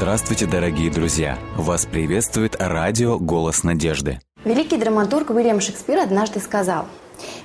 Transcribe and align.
Здравствуйте, 0.00 0.46
дорогие 0.46 0.90
друзья! 0.90 1.38
Вас 1.58 1.84
приветствует 1.84 2.56
радио 2.58 3.18
«Голос 3.18 3.64
надежды». 3.64 4.18
Великий 4.46 4.78
драматург 4.78 5.28
Уильям 5.28 5.60
Шекспир 5.60 5.98
однажды 5.98 6.40
сказал 6.40 6.86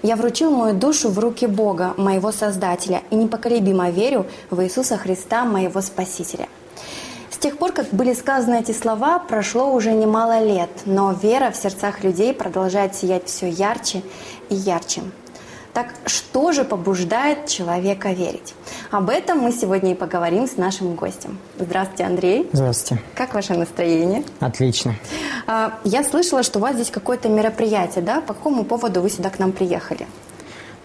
«Я 0.04 0.16
вручил 0.16 0.52
мою 0.52 0.74
душу 0.74 1.10
в 1.10 1.20
руки 1.20 1.48
Бога, 1.48 1.94
моего 1.98 2.32
Создателя, 2.32 3.02
и 3.10 3.18
непоколебимо 3.18 3.90
верю 3.90 4.26
в 4.52 4.64
Иисуса 4.64 4.96
Христа, 4.96 5.44
моего 5.44 5.82
Спасителя». 5.82 6.48
С 7.30 7.38
тех 7.38 7.58
пор, 7.58 7.74
как 7.74 7.90
были 7.90 8.14
сказаны 8.14 8.62
эти 8.62 8.72
слова, 8.72 9.20
прошло 9.20 9.74
уже 9.74 9.92
немало 9.92 10.42
лет, 10.42 10.70
но 10.86 11.12
вера 11.12 11.52
в 11.52 11.58
сердцах 11.58 12.06
людей 12.06 12.34
продолжает 12.34 12.96
сиять 12.96 13.28
все 13.28 13.50
ярче 13.50 14.02
и 14.50 14.56
ярче. 14.56 15.02
Так 15.76 15.88
что 16.06 16.54
же 16.54 16.64
побуждает 16.64 17.48
человека 17.48 18.14
верить? 18.14 18.56
Об 18.92 19.10
этом 19.10 19.40
мы 19.40 19.52
сегодня 19.52 19.92
и 19.92 19.94
поговорим 19.94 20.48
с 20.48 20.56
нашим 20.56 20.96
гостем. 20.96 21.38
Здравствуйте, 21.60 22.06
Андрей. 22.06 22.50
Здравствуйте. 22.54 23.04
Как 23.14 23.34
ваше 23.34 23.56
настроение? 23.56 24.24
Отлично. 24.40 24.96
А, 25.48 25.78
я 25.84 26.06
слышала, 26.06 26.44
что 26.44 26.60
у 26.60 26.62
вас 26.62 26.76
здесь 26.76 26.90
какое-то 26.90 27.28
мероприятие, 27.28 28.06
да? 28.06 28.22
По 28.22 28.34
какому 28.34 28.64
поводу 28.64 29.02
вы 29.02 29.10
сюда 29.10 29.30
к 29.30 29.38
нам 29.38 29.52
приехали? 29.52 30.08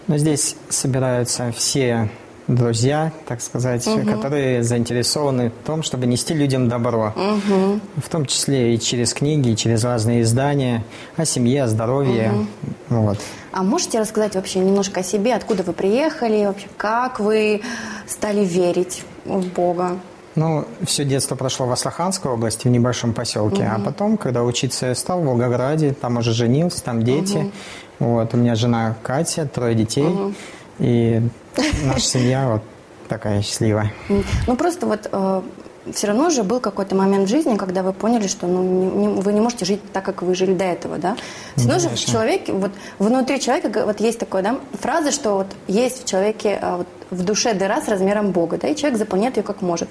Ну, 0.07 0.17
здесь 0.17 0.57
собираются 0.67 1.53
все 1.53 2.09
друзья, 2.55 3.11
так 3.27 3.41
сказать, 3.41 3.85
угу. 3.87 4.05
которые 4.05 4.63
заинтересованы 4.63 5.49
в 5.49 5.65
том, 5.65 5.83
чтобы 5.83 6.05
нести 6.05 6.33
людям 6.33 6.67
добро. 6.67 7.13
Угу. 7.15 7.79
В 7.97 8.09
том 8.09 8.25
числе 8.25 8.75
и 8.75 8.79
через 8.79 9.13
книги, 9.13 9.49
и 9.49 9.55
через 9.55 9.83
разные 9.83 10.21
издания 10.21 10.83
о 11.15 11.25
семье, 11.25 11.63
о 11.63 11.67
здоровье. 11.67 12.31
Угу. 12.31 13.01
Вот. 13.01 13.17
А 13.51 13.63
можете 13.63 13.99
рассказать 13.99 14.35
вообще 14.35 14.59
немножко 14.59 15.01
о 15.01 15.03
себе, 15.03 15.35
откуда 15.35 15.63
вы 15.63 15.73
приехали, 15.73 16.45
вообще 16.45 16.67
как 16.77 17.19
вы 17.19 17.61
стали 18.07 18.45
верить 18.45 19.03
в 19.25 19.47
Бога? 19.47 19.97
Ну, 20.35 20.65
все 20.85 21.03
детство 21.03 21.35
прошло 21.35 21.65
в 21.65 21.71
Астраханской 21.71 22.31
области, 22.31 22.67
в 22.67 22.71
небольшом 22.71 23.13
поселке. 23.13 23.63
Угу. 23.63 23.71
А 23.75 23.79
потом, 23.79 24.17
когда 24.17 24.43
учиться 24.43 24.87
я 24.87 24.95
стал 24.95 25.21
в 25.21 25.25
Волгограде, 25.25 25.93
там 25.93 26.17
уже 26.17 26.33
женился, 26.33 26.83
там 26.83 27.03
дети. 27.03 27.37
Угу. 27.37 27.51
Вот, 27.99 28.33
у 28.33 28.37
меня 28.37 28.55
жена 28.55 28.95
Катя, 29.03 29.45
трое 29.45 29.75
детей. 29.75 30.07
Угу. 30.07 30.33
И 30.79 31.21
наша 31.83 32.05
семья 32.05 32.49
вот 32.49 32.61
такая 33.07 33.41
счастливая. 33.41 33.91
Ну, 34.47 34.55
просто 34.55 34.85
вот 34.85 35.09
э, 35.11 35.41
все 35.93 36.07
равно 36.07 36.29
же 36.29 36.43
был 36.43 36.59
какой-то 36.59 36.95
момент 36.95 37.27
в 37.27 37.31
жизни, 37.31 37.57
когда 37.57 37.81
вы 37.83 37.93
поняли, 37.93 38.27
что 38.27 38.47
ну, 38.47 38.61
не, 38.61 39.07
не, 39.07 39.21
вы 39.21 39.33
не 39.33 39.41
можете 39.41 39.65
жить 39.65 39.81
так, 39.91 40.05
как 40.05 40.21
вы 40.21 40.35
жили 40.35 40.53
до 40.53 40.65
этого, 40.65 40.97
да? 40.97 41.17
Все 41.55 41.67
равно 41.67 41.79
же 41.79 41.89
в 41.89 41.99
человеке, 41.99 42.53
вот 42.53 42.71
внутри 42.99 43.39
человека 43.39 43.85
вот 43.85 43.99
есть 43.99 44.19
такая 44.19 44.43
да, 44.43 44.59
фраза, 44.79 45.11
что 45.11 45.35
вот 45.35 45.47
есть 45.67 46.03
в 46.03 46.07
человеке 46.07 46.59
а, 46.61 46.77
вот, 46.77 46.87
в 47.09 47.23
душе 47.25 47.53
дыра 47.53 47.81
с 47.81 47.87
размером 47.87 48.31
Бога, 48.31 48.57
да, 48.57 48.67
и 48.67 48.75
человек 48.75 48.99
заполняет 48.99 49.37
ее 49.37 49.43
как 49.43 49.61
может. 49.61 49.89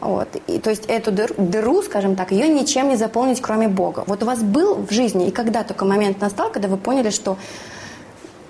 Вот. 0.00 0.28
И, 0.46 0.58
то 0.58 0.70
есть 0.70 0.86
эту 0.86 1.12
дыру, 1.12 1.34
дыру, 1.38 1.82
скажем 1.82 2.16
так, 2.16 2.32
ее 2.32 2.48
ничем 2.48 2.88
не 2.88 2.96
заполнить, 2.96 3.40
кроме 3.40 3.68
Бога. 3.68 4.04
Вот 4.06 4.22
у 4.22 4.26
вас 4.26 4.42
был 4.42 4.74
в 4.74 4.92
жизни, 4.92 5.28
и 5.28 5.30
когда 5.30 5.62
только 5.62 5.84
момент 5.84 6.20
настал, 6.20 6.50
когда 6.50 6.68
вы 6.68 6.76
поняли, 6.76 7.10
что 7.10 7.38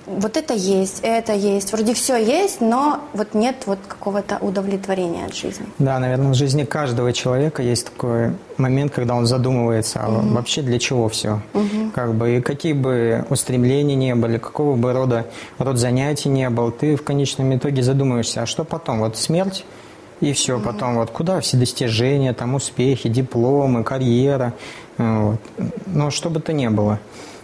вот 0.08 0.36
это 0.36 0.54
есть, 0.54 1.00
это 1.02 1.32
есть, 1.32 1.72
вроде 1.72 1.94
все 1.94 2.16
есть, 2.16 2.60
но 2.60 3.00
вот 3.12 3.34
нет 3.34 3.56
вот 3.66 3.78
какого-то 3.86 4.38
удовлетворения 4.40 5.26
от 5.26 5.34
жизни. 5.34 5.66
Да, 5.78 5.98
наверное, 5.98 6.30
в 6.30 6.34
жизни 6.34 6.64
каждого 6.64 7.12
человека 7.12 7.62
есть 7.62 7.86
такой 7.86 8.32
момент, 8.56 8.92
когда 8.92 9.14
он 9.14 9.26
задумывается, 9.26 10.00
а 10.02 10.08
угу. 10.08 10.28
вообще 10.34 10.62
для 10.62 10.78
чего 10.78 11.08
все, 11.08 11.42
угу. 11.52 11.90
как 11.94 12.14
бы 12.14 12.36
и 12.36 12.40
какие 12.40 12.72
бы 12.72 13.24
устремления 13.30 13.94
не 13.94 14.14
были, 14.14 14.38
какого 14.38 14.76
бы 14.76 14.92
рода 14.92 15.26
род 15.58 15.78
занятий 15.78 16.28
не 16.28 16.48
был, 16.50 16.70
ты 16.70 16.96
в 16.96 17.04
конечном 17.04 17.54
итоге 17.54 17.82
задумываешься, 17.82 18.42
а 18.42 18.46
что 18.46 18.64
потом, 18.64 19.00
вот 19.00 19.16
смерть 19.16 19.64
и 20.20 20.32
все, 20.32 20.56
угу. 20.56 20.64
потом 20.64 20.96
вот 20.96 21.10
куда 21.10 21.40
все 21.40 21.56
достижения, 21.56 22.32
там 22.32 22.54
успехи, 22.54 23.08
дипломы, 23.08 23.84
карьера, 23.84 24.54
вот. 24.96 25.38
но 25.86 26.10
что 26.10 26.30
бы 26.30 26.40
то 26.40 26.52
ни 26.52 26.68
было. 26.68 26.98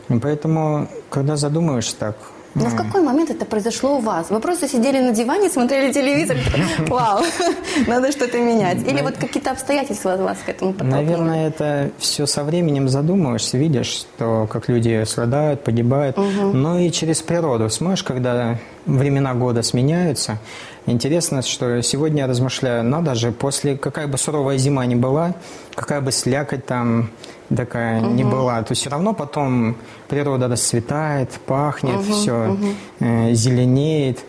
Поэтому, 0.09 0.89
когда 1.09 1.37
задумываешься 1.37 1.97
так, 1.97 2.17
но 2.55 2.67
в 2.67 2.77
какой 2.77 3.03
момент 3.03 3.31
это 3.31 3.45
произошло 3.45 3.97
у 3.97 4.01
вас? 4.01 4.31
Вы 4.31 4.41
просто 4.41 4.69
сидели 4.69 5.01
на 5.01 5.13
диване, 5.13 5.51
смотрели 5.51 5.93
телевизор, 5.93 6.37
вау, 6.89 7.25
надо 7.87 8.13
что-то 8.13 8.39
менять. 8.39 8.87
Или 8.87 9.03
вот 9.03 9.17
какие-то 9.17 9.51
обстоятельства 9.51 10.17
вас 10.17 10.39
к 10.45 10.49
этому 10.49 10.73
подтолкнули? 10.73 11.05
Наверное, 11.05 11.49
это 11.49 11.91
все 11.99 12.27
со 12.27 12.45
временем 12.45 12.89
задумываешься, 12.89 13.59
видишь, 13.59 13.87
что 13.87 14.47
как 14.51 14.69
люди 14.69 15.05
страдают, 15.05 15.65
погибают. 15.65 16.17
Но 16.17 16.79
и 16.79 16.91
через 16.91 17.23
природу. 17.23 17.69
Смотришь, 17.71 18.03
когда 18.03 18.59
времена 18.87 19.35
года 19.35 19.63
сменяются, 19.63 20.39
Интересно, 20.87 21.41
что 21.41 21.81
сегодня 21.81 22.23
я 22.23 22.27
размышляю, 22.27 22.85
надо 22.85 23.15
же, 23.15 23.33
после 23.33 23.79
какая 23.79 24.07
бы 24.07 24.19
суровая 24.19 24.59
зима 24.59 24.85
ни 24.85 24.95
была, 24.95 25.35
какая 25.75 26.03
бы 26.03 26.13
слякоть 26.13 26.67
там 26.67 27.09
такая 27.55 28.01
угу. 28.01 28.11
не 28.11 28.25
была, 28.25 28.63
то 28.63 28.75
все 28.75 28.91
равно 28.91 29.13
потом 29.13 29.77
природа 30.09 30.49
расцветает, 30.49 31.31
пахнет, 31.47 31.97
угу, 31.97 32.13
все 32.13 32.49
угу. 32.51 32.67
Э, 33.01 33.33
зеленеет. 33.33 34.21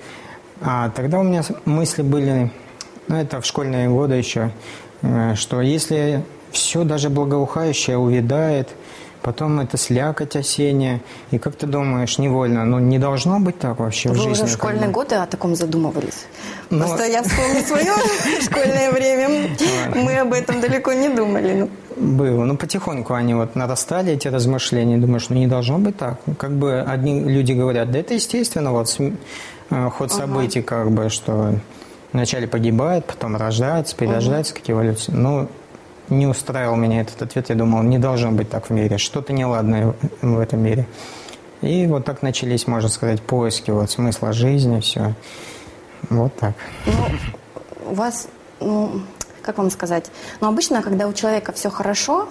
А 0.61 0.89
тогда 0.89 1.19
у 1.19 1.23
меня 1.23 1.43
мысли 1.65 2.01
были, 2.01 2.51
ну 3.07 3.15
это 3.15 3.41
в 3.41 3.45
школьные 3.45 3.89
годы 3.89 4.15
еще, 4.15 4.51
э, 5.01 5.35
что 5.35 5.61
если 5.61 6.23
все 6.51 6.83
даже 6.83 7.09
благоухающее 7.09 7.97
увядает, 7.97 8.69
потом 9.25 9.59
это 9.59 9.75
слякоть 9.77 10.35
осенняя, 10.35 11.01
и 11.31 11.39
как 11.39 11.55
ты 11.55 11.65
думаешь, 11.65 12.19
невольно, 12.19 12.63
ну 12.63 12.79
не 12.79 12.99
должно 12.99 13.39
быть 13.39 13.57
так 13.57 13.79
вообще 13.79 14.09
Вы 14.09 14.15
в 14.15 14.17
жизни. 14.17 14.29
Вы 14.29 14.33
уже 14.33 14.45
в 14.45 14.49
школьные 14.51 14.89
годы 14.89 15.15
о 15.15 15.25
таком 15.25 15.55
задумывались? 15.55 16.27
Но... 16.69 16.77
Ну, 16.77 16.85
Просто 16.85 17.05
я 17.07 17.23
вспомню 17.23 17.61
свое 17.67 17.93
школьное 18.41 18.91
время, 18.91 19.49
мы 19.95 20.15
об 20.19 20.31
этом 20.31 20.61
далеко 20.61 20.93
не 20.93 21.09
думали. 21.09 21.67
Ну. 21.95 22.17
Было. 22.17 22.45
Ну, 22.45 22.57
потихоньку 22.57 23.13
они 23.13 23.33
вот 23.33 23.55
нарастали, 23.55 24.13
эти 24.13 24.27
размышления. 24.27 24.97
Думаешь, 24.97 25.29
ну, 25.29 25.37
не 25.37 25.47
должно 25.47 25.79
быть 25.79 25.97
так. 25.97 26.19
Как 26.37 26.51
бы 26.51 26.81
одни 26.81 27.21
люди 27.21 27.53
говорят, 27.53 27.91
да 27.91 27.99
это 27.99 28.13
естественно, 28.13 28.71
вот 28.71 28.95
э, 29.69 29.89
ход 29.89 30.11
событий, 30.11 30.59
ага. 30.59 30.67
как 30.67 30.91
бы, 30.91 31.09
что 31.09 31.55
вначале 32.13 32.47
погибает, 32.47 33.05
потом 33.05 33.35
рождается, 33.35 33.95
перерождается, 33.95 34.53
ага. 34.53 34.61
как 34.61 34.69
эволюция. 34.69 35.15
Ну, 35.15 35.47
не 36.09 36.27
устраивал 36.27 36.75
меня 36.75 37.01
этот 37.01 37.21
ответ. 37.21 37.49
Я 37.49 37.55
думал, 37.55 37.83
не 37.83 37.97
должно 37.97 38.31
быть 38.31 38.49
так 38.49 38.69
в 38.69 38.69
мире. 38.71 38.97
Что-то 38.97 39.33
неладное 39.33 39.93
в 40.21 40.39
этом 40.39 40.61
мире. 40.61 40.87
И 41.61 41.87
вот 41.87 42.05
так 42.05 42.21
начались, 42.21 42.67
можно 42.67 42.89
сказать, 42.89 43.21
поиски 43.21 43.71
вот 43.71 43.89
смысла 43.89 44.33
жизни, 44.33 44.79
все. 44.81 45.13
Вот 46.09 46.35
так. 46.35 46.53
Ну, 46.85 46.93
у 47.91 47.93
вас, 47.95 48.27
ну, 48.59 49.01
как 49.45 49.57
вам 49.57 49.69
сказать, 49.69 50.05
но 50.41 50.47
обычно, 50.47 50.81
когда 50.81 51.07
у 51.07 51.13
человека 51.13 51.53
все 51.53 51.69
хорошо, 51.69 52.27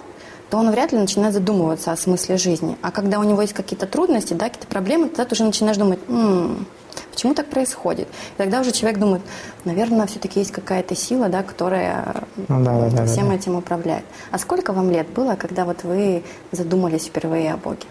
то 0.49 0.57
он 0.57 0.71
вряд 0.71 0.91
ли 0.91 0.99
начинает 0.99 1.33
задумываться 1.33 1.91
о 1.91 1.97
смысле 1.97 2.37
жизни. 2.37 2.77
А 2.81 2.91
когда 2.91 3.19
у 3.19 3.23
него 3.23 3.41
есть 3.41 3.53
какие-то 3.53 3.87
трудности, 3.87 4.33
да, 4.33 4.45
какие-то 4.45 4.67
проблемы, 4.67 5.07
тогда 5.07 5.25
ты 5.25 5.33
уже 5.33 5.43
начинаешь 5.43 5.77
думать, 5.77 5.99
м-м, 6.07 6.67
почему 7.11 7.33
так 7.33 7.47
происходит? 7.47 8.07
И 8.07 8.37
тогда 8.37 8.61
уже 8.61 8.71
человек 8.71 8.99
думает, 8.99 9.21
наверное, 9.63 10.05
все-таки 10.05 10.39
есть 10.39 10.51
какая-то 10.51 10.95
сила, 10.95 11.29
да, 11.29 11.41
которая 11.41 12.23
ну, 12.47 12.63
да, 12.63 12.89
да, 12.89 13.05
всем 13.05 13.29
да, 13.29 13.35
этим 13.35 13.55
управляет. 13.55 14.05
А 14.31 14.37
сколько 14.37 14.71
вам 14.71 14.91
лет 14.91 15.09
было, 15.09 15.35
когда 15.35 15.65
вот 15.65 15.83
вы 15.83 16.23
задумались 16.51 17.05
впервые 17.05 17.53
о 17.53 17.57
Боге? 17.57 17.85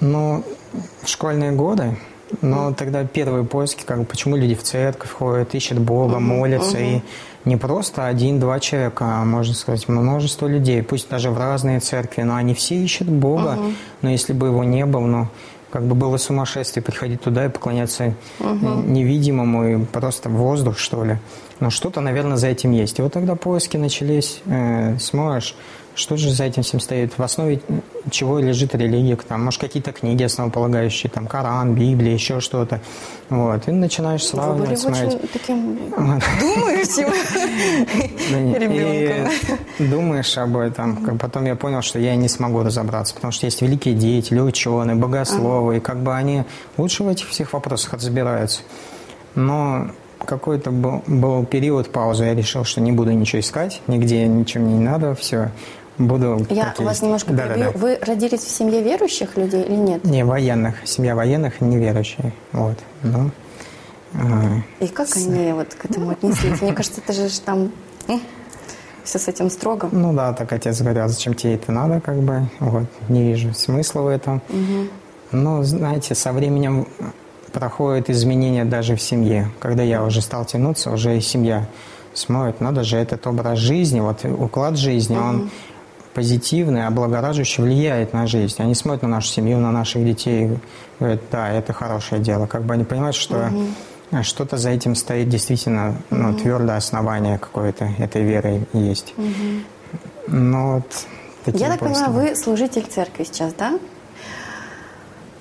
Ну, 0.00 0.42
школьные 1.04 1.52
годы 1.52 1.96
но 2.40 2.72
тогда 2.72 3.04
первые 3.04 3.44
поиски, 3.44 3.84
как 3.84 3.98
бы, 3.98 4.04
почему 4.04 4.36
люди 4.36 4.54
в 4.54 4.62
церковь 4.62 5.10
ходят, 5.10 5.54
ищут 5.54 5.78
Бога, 5.78 6.18
молятся. 6.18 6.78
И 6.78 7.00
не 7.44 7.56
просто 7.56 8.06
один-два 8.06 8.60
человека, 8.60 9.04
а, 9.04 9.24
можно 9.24 9.54
сказать, 9.54 9.88
множество 9.88 10.46
людей. 10.46 10.82
Пусть 10.82 11.08
даже 11.08 11.30
в 11.30 11.38
разные 11.38 11.80
церкви, 11.80 12.22
но 12.22 12.36
они 12.36 12.54
все 12.54 12.76
ищут 12.76 13.08
Бога. 13.08 13.58
Но 14.00 14.10
если 14.10 14.32
бы 14.32 14.46
его 14.46 14.64
не 14.64 14.86
было, 14.86 15.06
ну, 15.06 15.28
как 15.70 15.84
бы 15.86 15.94
было 15.94 16.18
сумасшествие 16.18 16.82
приходить 16.82 17.22
туда 17.22 17.46
и 17.46 17.48
поклоняться 17.48 18.14
угу. 18.38 18.82
невидимому 18.86 19.64
и 19.68 19.84
просто 19.84 20.28
в 20.28 20.32
воздух, 20.32 20.78
что 20.78 21.02
ли. 21.02 21.16
Но 21.60 21.70
что-то, 21.70 22.00
наверное, 22.00 22.36
за 22.36 22.48
этим 22.48 22.72
есть. 22.72 22.98
И 22.98 23.02
вот 23.02 23.12
тогда 23.14 23.36
поиски 23.36 23.78
начались, 23.78 24.42
э, 24.44 24.98
сможешь 24.98 25.56
что 25.94 26.16
же 26.16 26.30
за 26.30 26.44
этим 26.44 26.62
всем 26.62 26.80
стоит? 26.80 27.18
В 27.18 27.22
основе 27.22 27.60
чего 28.10 28.38
лежит 28.38 28.74
религия? 28.74 29.16
Там, 29.16 29.44
может, 29.44 29.60
какие-то 29.60 29.92
книги 29.92 30.22
основополагающие, 30.22 31.10
там, 31.10 31.26
Коран, 31.26 31.74
Библия, 31.74 32.14
еще 32.14 32.40
что-то. 32.40 32.80
Вот. 33.28 33.68
И 33.68 33.70
начинаешь 33.70 34.24
сравнивать, 34.24 34.60
Вы 34.60 34.66
были 34.66 34.74
смотреть. 34.76 35.14
очень 35.14 35.28
таким 35.28 35.78
думающим 36.40 37.08
ребенком. 38.58 39.58
Думаешь 39.78 40.38
об 40.38 40.56
этом. 40.56 41.18
Потом 41.18 41.44
я 41.44 41.56
понял, 41.56 41.82
что 41.82 41.98
я 41.98 42.16
не 42.16 42.28
смогу 42.28 42.62
разобраться, 42.62 43.14
потому 43.14 43.32
что 43.32 43.46
есть 43.46 43.60
великие 43.62 43.94
деятели, 43.94 44.40
ученые, 44.40 44.96
богословы, 44.96 45.76
и 45.76 45.80
как 45.80 46.02
бы 46.02 46.14
они 46.14 46.44
лучше 46.76 47.04
в 47.04 47.08
этих 47.08 47.28
всех 47.28 47.52
вопросах 47.52 47.92
разбираются. 47.94 48.62
Но 49.34 49.90
какой-то 50.24 50.70
был, 50.70 51.02
был 51.06 51.44
период 51.44 51.90
паузы, 51.90 52.24
я 52.24 52.34
решил, 52.34 52.64
что 52.64 52.80
не 52.80 52.92
буду 52.92 53.12
ничего 53.12 53.40
искать, 53.40 53.80
нигде 53.86 54.26
ничего 54.26 54.64
мне 54.64 54.74
не 54.74 54.84
надо, 54.84 55.14
все, 55.14 55.50
буду... 55.98 56.46
Я 56.50 56.74
вас 56.78 56.88
есть. 56.88 57.02
немножко 57.02 57.32
да, 57.32 57.46
перебью. 57.46 57.64
Да, 57.64 57.72
да. 57.72 57.78
Вы 57.78 57.98
родились 58.00 58.40
в 58.40 58.50
семье 58.50 58.82
верующих 58.82 59.36
людей 59.36 59.62
или 59.62 59.76
нет? 59.76 60.04
Не, 60.04 60.24
военных. 60.24 60.76
Семья 60.84 61.14
военных, 61.14 61.60
неверующие. 61.60 62.32
Вот. 62.52 62.78
Ну, 63.02 63.30
И 64.80 64.88
как 64.88 65.08
с... 65.08 65.16
они 65.16 65.52
вот 65.52 65.74
к 65.74 65.84
этому 65.84 66.10
отнеслись? 66.10 66.60
Мне 66.60 66.72
кажется, 66.72 67.00
это 67.04 67.12
же 67.12 67.40
там... 67.40 67.72
все 69.04 69.18
с 69.18 69.28
этим 69.28 69.50
строго. 69.50 69.88
Ну 69.92 70.12
да, 70.12 70.32
так 70.32 70.52
отец 70.52 70.80
говорил, 70.80 71.08
зачем 71.08 71.34
тебе 71.34 71.54
это 71.54 71.72
надо, 71.72 72.00
как 72.00 72.16
бы, 72.16 72.48
вот, 72.60 72.84
не 73.08 73.22
вижу 73.22 73.52
смысла 73.54 74.02
в 74.02 74.08
этом. 74.08 74.42
Угу. 74.48 74.88
Но, 75.32 75.62
знаете, 75.62 76.14
со 76.14 76.32
временем 76.32 76.86
проходят 77.52 78.10
изменения 78.10 78.64
даже 78.64 78.96
в 78.96 79.02
семье. 79.02 79.50
Когда 79.60 79.82
я 79.82 80.04
уже 80.04 80.22
стал 80.22 80.44
тянуться, 80.44 80.90
уже 80.90 81.16
и 81.16 81.20
семья 81.20 81.66
смотрит, 82.14 82.60
надо 82.60 82.84
же 82.84 82.96
этот 82.96 83.26
образ 83.26 83.58
жизни, 83.58 84.00
вот 84.00 84.24
уклад 84.24 84.76
жизни, 84.76 85.16
угу. 85.16 85.24
он 85.24 85.50
позитивный, 86.14 86.86
облагораживающий 86.86 87.62
влияет 87.62 88.12
на 88.12 88.26
жизнь. 88.26 88.56
Они 88.58 88.74
смотрят 88.74 89.02
на 89.02 89.08
нашу 89.08 89.28
семью, 89.28 89.58
на 89.58 89.72
наших 89.72 90.04
детей 90.04 90.44
и 90.44 90.58
говорят, 90.98 91.20
да, 91.30 91.50
это 91.50 91.72
хорошее 91.72 92.20
дело. 92.20 92.46
Как 92.46 92.62
бы 92.62 92.74
они 92.74 92.84
понимают, 92.84 93.16
что 93.16 93.48
угу. 93.48 94.22
что-то 94.22 94.56
за 94.56 94.70
этим 94.70 94.94
стоит 94.94 95.28
действительно 95.28 95.96
ну, 96.10 96.30
угу. 96.30 96.38
твердое 96.38 96.76
основание 96.76 97.38
какое-то 97.38 97.90
этой 97.98 98.22
веры 98.22 98.66
есть. 98.72 99.14
Угу. 99.16 100.28
Но 100.28 100.82
вот 101.46 101.56
Я 101.58 101.70
так 101.70 101.80
понимаю, 101.80 102.12
вы 102.12 102.36
служитель 102.36 102.84
церкви 102.84 103.24
сейчас, 103.24 103.54
да? 103.54 103.78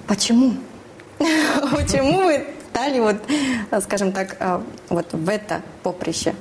Почему? 0.08 0.54
Почему 1.20 2.24
вы 2.24 2.48
стали 2.72 3.00
вот, 3.00 3.18
скажем 3.84 4.12
так, 4.12 4.38
а, 4.40 4.64
вот 4.90 5.08
в 5.12 5.30
это 5.30 5.62
поприще? 5.84 6.34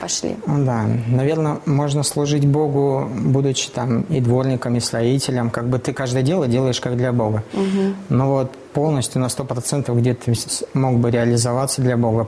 Пошли. 0.00 0.36
Да, 0.46 0.86
наверное, 1.08 1.58
можно 1.66 2.02
служить 2.02 2.46
Богу, 2.46 3.08
будучи 3.14 3.70
там 3.70 4.02
и 4.02 4.20
дворником, 4.20 4.76
и 4.76 4.80
строителем. 4.80 5.50
Как 5.50 5.68
бы 5.68 5.78
ты 5.78 5.92
каждое 5.92 6.22
дело 6.22 6.46
делаешь 6.46 6.80
как 6.80 6.96
для 6.96 7.12
Бога. 7.12 7.42
Угу. 7.52 7.94
Но 8.08 8.30
вот 8.30 8.52
полностью 8.72 9.20
на 9.20 9.28
сто 9.28 9.44
процентов 9.44 9.98
где 9.98 10.14
ты 10.14 10.34
мог 10.74 10.96
бы 10.96 11.10
реализоваться 11.10 11.80
для 11.80 11.96
Бога, 11.96 12.26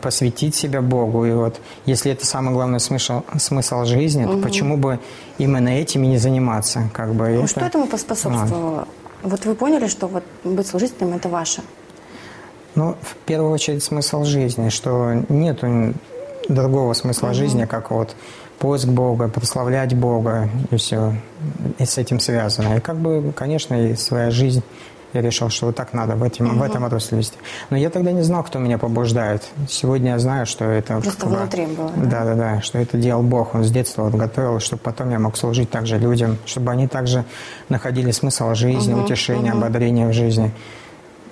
посвятить 0.00 0.54
себя 0.54 0.80
Богу. 0.80 1.24
И 1.26 1.32
вот 1.32 1.60
если 1.86 2.12
это 2.12 2.24
самый 2.24 2.54
главный 2.54 2.80
смысл, 2.80 3.22
смысл 3.38 3.84
жизни, 3.84 4.24
угу. 4.24 4.34
то 4.34 4.42
почему 4.42 4.76
бы 4.76 4.98
именно 5.38 5.68
этим 5.68 6.04
и 6.04 6.06
не 6.06 6.18
заниматься? 6.18 6.88
Как 6.92 7.14
бы 7.14 7.28
ну, 7.28 7.40
это... 7.40 7.48
Что 7.48 7.60
этому 7.60 7.86
поспособствовало? 7.86 8.82
А. 8.82 8.88
Вот 9.22 9.44
вы 9.44 9.54
поняли, 9.54 9.88
что 9.88 10.06
вот 10.06 10.22
быть 10.44 10.66
служителем– 10.66 11.12
это 11.16 11.28
ваше? 11.28 11.62
Ну, 12.74 12.94
в 13.02 13.16
первую 13.26 13.50
очередь 13.50 13.82
смысл 13.82 14.22
жизни, 14.22 14.68
что 14.68 15.24
нету 15.28 15.94
другого 16.48 16.92
смысла 16.94 17.28
угу. 17.28 17.34
жизни, 17.34 17.64
как 17.64 17.90
вот 17.90 18.14
поиск 18.58 18.88
Бога, 18.88 19.28
прославлять 19.28 19.94
Бога 19.94 20.48
и 20.70 20.76
все, 20.76 21.14
и 21.78 21.84
с 21.84 21.98
этим 21.98 22.20
связано. 22.20 22.76
И 22.76 22.80
как 22.80 22.96
бы, 22.96 23.32
конечно, 23.34 23.74
и 23.74 23.94
своя 23.94 24.30
жизнь 24.30 24.62
я 25.14 25.22
решил, 25.22 25.48
что 25.48 25.66
вот 25.66 25.76
так 25.76 25.94
надо 25.94 26.16
в, 26.16 26.22
этим, 26.22 26.46
угу. 26.46 26.56
в 26.56 26.62
этом 26.62 26.86
русле 26.86 27.18
вести. 27.18 27.38
Но 27.70 27.76
я 27.76 27.88
тогда 27.88 28.12
не 28.12 28.22
знал, 28.22 28.42
кто 28.42 28.58
меня 28.58 28.78
побуждает. 28.78 29.42
Сегодня 29.68 30.12
я 30.12 30.18
знаю, 30.18 30.44
что 30.44 30.66
это... 30.66 31.00
Просто 31.00 31.26
как 31.26 31.30
внутри 31.30 31.66
было, 31.66 31.90
да? 31.96 32.24
Да, 32.24 32.34
да, 32.34 32.60
что 32.60 32.78
это 32.78 32.98
делал 32.98 33.22
Бог. 33.22 33.54
Он 33.54 33.64
с 33.64 33.70
детства 33.70 34.02
вот 34.02 34.14
готовил, 34.14 34.60
чтобы 34.60 34.82
потом 34.82 35.10
я 35.10 35.18
мог 35.18 35.36
служить 35.36 35.70
также 35.70 35.98
людям, 35.98 36.36
чтобы 36.44 36.72
они 36.72 36.88
также 36.88 37.24
находили 37.68 38.10
смысл 38.10 38.54
жизни, 38.54 38.92
угу, 38.92 39.04
утешение, 39.04 39.52
угу. 39.52 39.60
ободрение 39.60 40.08
в 40.08 40.12
жизни. 40.12 40.52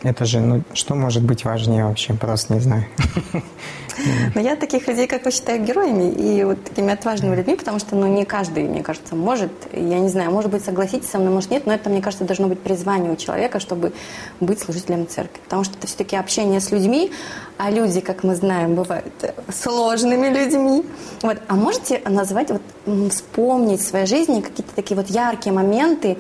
Это 0.07 0.25
же, 0.25 0.39
ну, 0.39 0.63
что 0.73 0.95
может 0.95 1.25
быть 1.25 1.45
важнее 1.45 1.85
вообще? 1.85 2.15
Просто 2.15 2.55
не 2.55 2.61
знаю. 2.61 2.87
Но 4.37 4.41
я 4.41 4.55
таких 4.55 4.87
людей, 4.87 5.09
как 5.09 5.25
вы 5.25 5.33
считаю, 5.33 5.65
героями 5.65 6.13
и 6.13 6.45
вот 6.45 6.63
такими 6.63 6.93
отважными 6.93 7.35
людьми, 7.35 7.57
потому 7.57 7.81
что, 7.81 7.97
ну, 7.97 8.07
не 8.07 8.25
каждый, 8.25 8.63
мне 8.65 8.85
кажется, 8.85 9.17
может, 9.17 9.51
я 9.73 9.99
не 9.99 10.09
знаю, 10.09 10.31
может 10.31 10.53
быть, 10.53 10.65
согласитесь 10.65 11.09
со 11.09 11.19
мной, 11.19 11.33
может, 11.33 11.51
нет, 11.51 11.67
но 11.67 11.73
это, 11.73 11.91
мне 11.91 12.01
кажется, 12.01 12.25
должно 12.25 12.47
быть 12.47 12.61
призвание 12.61 13.11
у 13.11 13.17
человека, 13.17 13.59
чтобы 13.59 13.93
быть 14.39 14.61
служителем 14.61 15.09
церкви. 15.09 15.41
Потому 15.43 15.65
что 15.65 15.77
это 15.77 15.89
все-таки 15.89 16.15
общение 16.15 16.61
с 16.61 16.71
людьми, 16.71 17.11
а 17.59 17.73
люди, 17.73 18.01
как 18.01 18.23
мы 18.23 18.37
знаем, 18.37 18.77
бывают 18.77 19.13
сложными 19.53 20.29
людьми. 20.29 20.85
Вот. 21.23 21.39
А 21.49 21.57
можете 21.57 22.01
назвать, 22.05 22.51
вот, 22.51 22.63
вспомнить 23.11 23.81
в 23.81 23.89
своей 23.89 24.07
жизни 24.07 24.41
какие-то 24.41 24.73
такие 24.73 24.97
вот 24.97 25.09
яркие 25.09 25.53
моменты 25.53 26.17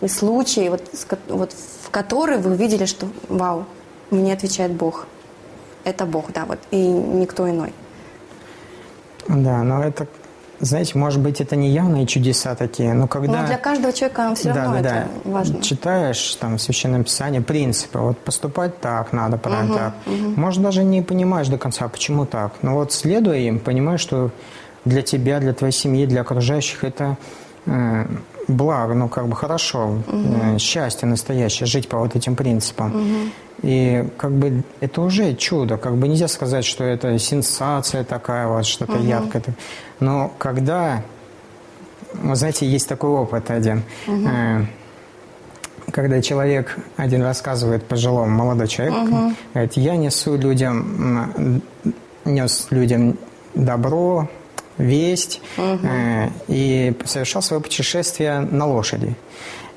и 0.00 0.08
случаи, 0.08 0.68
вот, 0.68 0.82
вот 1.28 1.54
который 1.90 2.38
вы 2.38 2.52
увидели, 2.52 2.86
что 2.86 3.06
вау, 3.28 3.66
мне 4.10 4.32
отвечает 4.32 4.72
Бог. 4.72 5.06
Это 5.84 6.06
Бог, 6.06 6.32
да, 6.32 6.44
вот, 6.46 6.58
и 6.70 6.78
никто 6.78 7.48
иной. 7.48 7.72
Да, 9.28 9.62
но 9.62 9.82
это, 9.82 10.06
знаете, 10.60 10.98
может 10.98 11.20
быть, 11.20 11.40
это 11.40 11.56
не 11.56 11.70
явные 11.70 12.06
чудеса 12.06 12.54
такие, 12.54 12.92
но 12.94 13.06
когда... 13.06 13.42
Но 13.42 13.46
для 13.46 13.58
каждого 13.58 13.92
человека 13.92 14.34
все 14.34 14.52
равно 14.52 14.72
да, 14.72 14.78
это 14.80 15.08
да. 15.24 15.30
важно. 15.30 15.62
Читаешь 15.62 16.34
там 16.36 16.56
в 16.56 16.62
Священном 16.62 17.04
Писании 17.04 17.40
принципы, 17.40 17.98
вот 17.98 18.18
поступать 18.18 18.80
так 18.80 19.12
надо, 19.12 19.36
правильно 19.36 19.70
угу, 19.70 19.78
так. 19.78 19.94
Угу. 20.06 20.40
Может, 20.40 20.62
даже 20.62 20.84
не 20.84 21.02
понимаешь 21.02 21.48
до 21.48 21.58
конца, 21.58 21.88
почему 21.88 22.26
так, 22.26 22.54
но 22.62 22.74
вот 22.74 22.92
следуя 22.92 23.38
им, 23.38 23.58
понимаешь, 23.58 24.00
что 24.00 24.30
для 24.84 25.02
тебя, 25.02 25.40
для 25.40 25.52
твоей 25.52 25.72
семьи, 25.72 26.06
для 26.06 26.22
окружающих 26.22 26.84
это 26.84 27.16
э, 27.66 28.06
благо, 28.48 28.94
ну 28.94 29.08
как 29.08 29.28
бы 29.28 29.36
хорошо, 29.36 29.98
угу. 30.06 30.58
счастье 30.58 31.08
настоящее, 31.08 31.66
жить 31.66 31.88
по 31.88 31.98
вот 31.98 32.16
этим 32.16 32.36
принципам. 32.36 32.94
Угу. 32.94 33.30
И 33.62 34.08
как 34.16 34.32
бы 34.32 34.62
это 34.80 35.00
уже 35.00 35.34
чудо, 35.34 35.76
как 35.76 35.96
бы 35.96 36.08
нельзя 36.08 36.28
сказать, 36.28 36.64
что 36.64 36.84
это 36.84 37.18
сенсация 37.18 38.04
такая 38.04 38.46
вот, 38.46 38.66
что-то 38.66 38.94
угу. 38.94 39.04
яркое. 39.04 39.42
Но 40.00 40.32
когда, 40.38 41.02
вы 42.12 42.36
знаете, 42.36 42.66
есть 42.66 42.88
такой 42.88 43.10
опыт 43.10 43.50
один, 43.50 43.82
угу. 44.06 44.28
когда 45.90 46.20
человек 46.20 46.76
один 46.96 47.22
рассказывает 47.22 47.86
пожилому 47.86 48.30
молодой 48.30 48.68
человек, 48.68 48.94
угу. 48.94 49.32
говорит, 49.54 49.72
я 49.74 49.96
несу 49.96 50.36
людям, 50.36 51.62
нес 52.24 52.66
людям 52.70 53.16
добро, 53.54 54.28
весть 54.78 55.40
угу. 55.56 55.86
э, 55.86 56.28
и 56.48 56.94
совершал 57.04 57.42
свое 57.42 57.62
путешествие 57.62 58.40
на 58.40 58.66
лошади. 58.66 59.14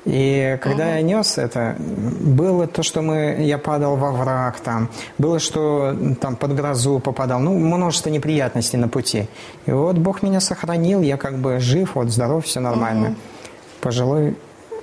И 0.04 0.58
когда 0.62 0.84
угу. 0.84 0.90
я 0.92 1.02
нес 1.02 1.36
это, 1.38 1.76
было 1.78 2.66
то, 2.66 2.82
что 2.82 3.02
мы, 3.02 3.36
я 3.40 3.58
падал 3.58 3.96
во 3.96 4.10
враг 4.10 4.60
там, 4.60 4.88
было, 5.18 5.38
что 5.38 5.94
там 6.20 6.36
под 6.36 6.54
грозу 6.54 6.98
попадал, 6.98 7.40
ну, 7.40 7.58
множество 7.58 8.08
неприятностей 8.08 8.78
на 8.78 8.88
пути. 8.88 9.26
И 9.66 9.70
вот 9.70 9.98
Бог 9.98 10.22
меня 10.22 10.40
сохранил, 10.40 11.02
я 11.02 11.16
как 11.16 11.38
бы 11.38 11.58
жив, 11.58 11.94
вот 11.94 12.08
здоров, 12.08 12.46
все 12.46 12.60
нормально. 12.60 13.08
Угу. 13.08 13.16
Пожилой 13.80 14.36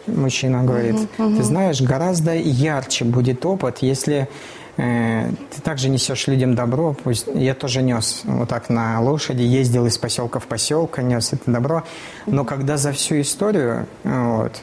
мужчина 0.07 0.63
говорит, 0.63 0.95
угу, 1.17 1.37
ты 1.37 1.43
знаешь, 1.43 1.81
гораздо 1.81 2.35
ярче 2.35 3.05
будет 3.05 3.45
опыт, 3.45 3.79
если 3.79 4.29
ты 4.75 5.61
также 5.63 5.89
несешь 5.89 6.27
людям 6.27 6.55
добро. 6.55 6.93
Пусть 6.93 7.27
я 7.33 7.53
тоже 7.53 7.81
нес 7.81 8.21
вот 8.25 8.49
так 8.49 8.69
на 8.69 8.99
лошади, 9.01 9.41
ездил 9.41 9.85
из 9.85 9.97
поселка 9.97 10.39
в 10.39 10.47
поселок, 10.47 10.97
нес 10.97 11.33
это 11.33 11.49
добро. 11.49 11.83
Но 12.25 12.43
когда 12.43 12.77
за 12.77 12.91
всю 12.91 13.21
историю, 13.21 13.87
вот, 14.03 14.61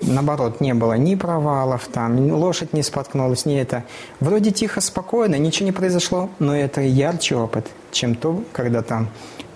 наоборот, 0.00 0.60
не 0.60 0.74
было 0.74 0.94
ни 0.94 1.14
провалов, 1.16 1.88
там, 1.88 2.32
лошадь 2.32 2.72
не 2.72 2.82
споткнулась, 2.82 3.44
ни 3.44 3.58
это. 3.58 3.84
Вроде 4.20 4.52
тихо, 4.52 4.80
спокойно, 4.80 5.34
ничего 5.36 5.66
не 5.66 5.72
произошло, 5.72 6.30
но 6.38 6.56
это 6.56 6.80
ярче 6.80 7.36
опыт, 7.36 7.66
чем 7.90 8.14
то, 8.14 8.42
когда 8.52 8.82
там 8.82 9.08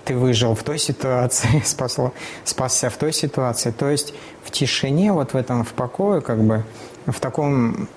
ты 0.05 0.17
выжил 0.17 0.55
в 0.55 0.63
той 0.63 0.79
ситуации, 0.79 1.63
спасло, 1.65 2.13
спасся 2.45 2.91
в 2.91 2.97
той 2.97 3.13
ситуации. 3.13 3.71
То 3.71 3.91
есть 3.91 4.15
в 4.43 4.51
тишине, 4.51 5.13
вот 5.13 5.35
в 5.35 5.37
этом, 5.37 5.65
в 5.65 5.73
покое, 5.75 6.21
как 6.21 6.43
бы, 6.43 6.65
в 7.07 7.21
таком 7.21 7.89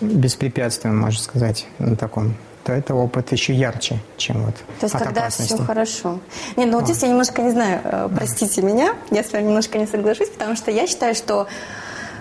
беспрепятственно, 0.00 0.94
можно 0.94 1.20
сказать, 1.20 1.66
на 1.78 1.96
таком 1.96 2.34
то 2.64 2.72
это 2.72 2.96
опыт 2.96 3.30
еще 3.30 3.54
ярче, 3.54 4.00
чем 4.16 4.42
вот 4.44 4.56
То 4.80 4.86
есть, 4.86 4.94
от 4.96 5.02
когда 5.04 5.28
все 5.28 5.56
хорошо. 5.56 6.18
Нет, 6.56 6.68
ну 6.68 6.80
вот 6.80 6.88
здесь 6.88 7.00
я 7.02 7.08
немножко 7.08 7.40
не 7.40 7.52
знаю, 7.52 7.80
э, 7.84 8.08
простите 8.12 8.60
меня, 8.60 8.96
я 9.12 9.22
с 9.22 9.32
вами 9.32 9.44
немножко 9.44 9.78
не 9.78 9.86
соглашусь, 9.86 10.30
потому 10.30 10.56
что 10.56 10.72
я 10.72 10.88
считаю, 10.88 11.14
что 11.14 11.46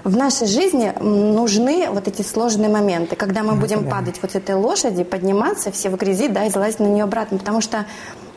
в 0.04 0.16
нашей 0.16 0.46
жизни 0.46 0.94
нужны 1.02 1.90
вот 1.90 2.08
эти 2.08 2.22
сложные 2.22 2.70
моменты, 2.70 3.16
когда 3.16 3.42
мы 3.42 3.54
будем 3.54 3.86
да. 3.86 3.90
падать 3.90 4.20
вот 4.22 4.36
этой 4.36 4.54
лошади, 4.54 5.04
подниматься 5.04 5.72
все 5.72 5.90
в 5.90 5.98
грязи, 5.98 6.28
да, 6.28 6.46
и 6.46 6.52
залазить 6.52 6.80
на 6.80 6.86
нее 6.86 7.06
обратно, 7.06 7.40
потому 7.40 7.60
что 7.60 7.88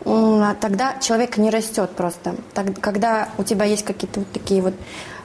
тогда 0.03 0.95
человек 1.03 1.37
не 1.37 1.51
растет 1.51 1.91
просто. 1.91 2.37
Так, 2.55 2.81
когда 2.81 3.29
у 3.37 3.43
тебя 3.43 3.67
есть 3.67 3.85
какие-то 3.85 4.21
вот 4.21 4.33
такие 4.33 4.63
вот 4.63 4.75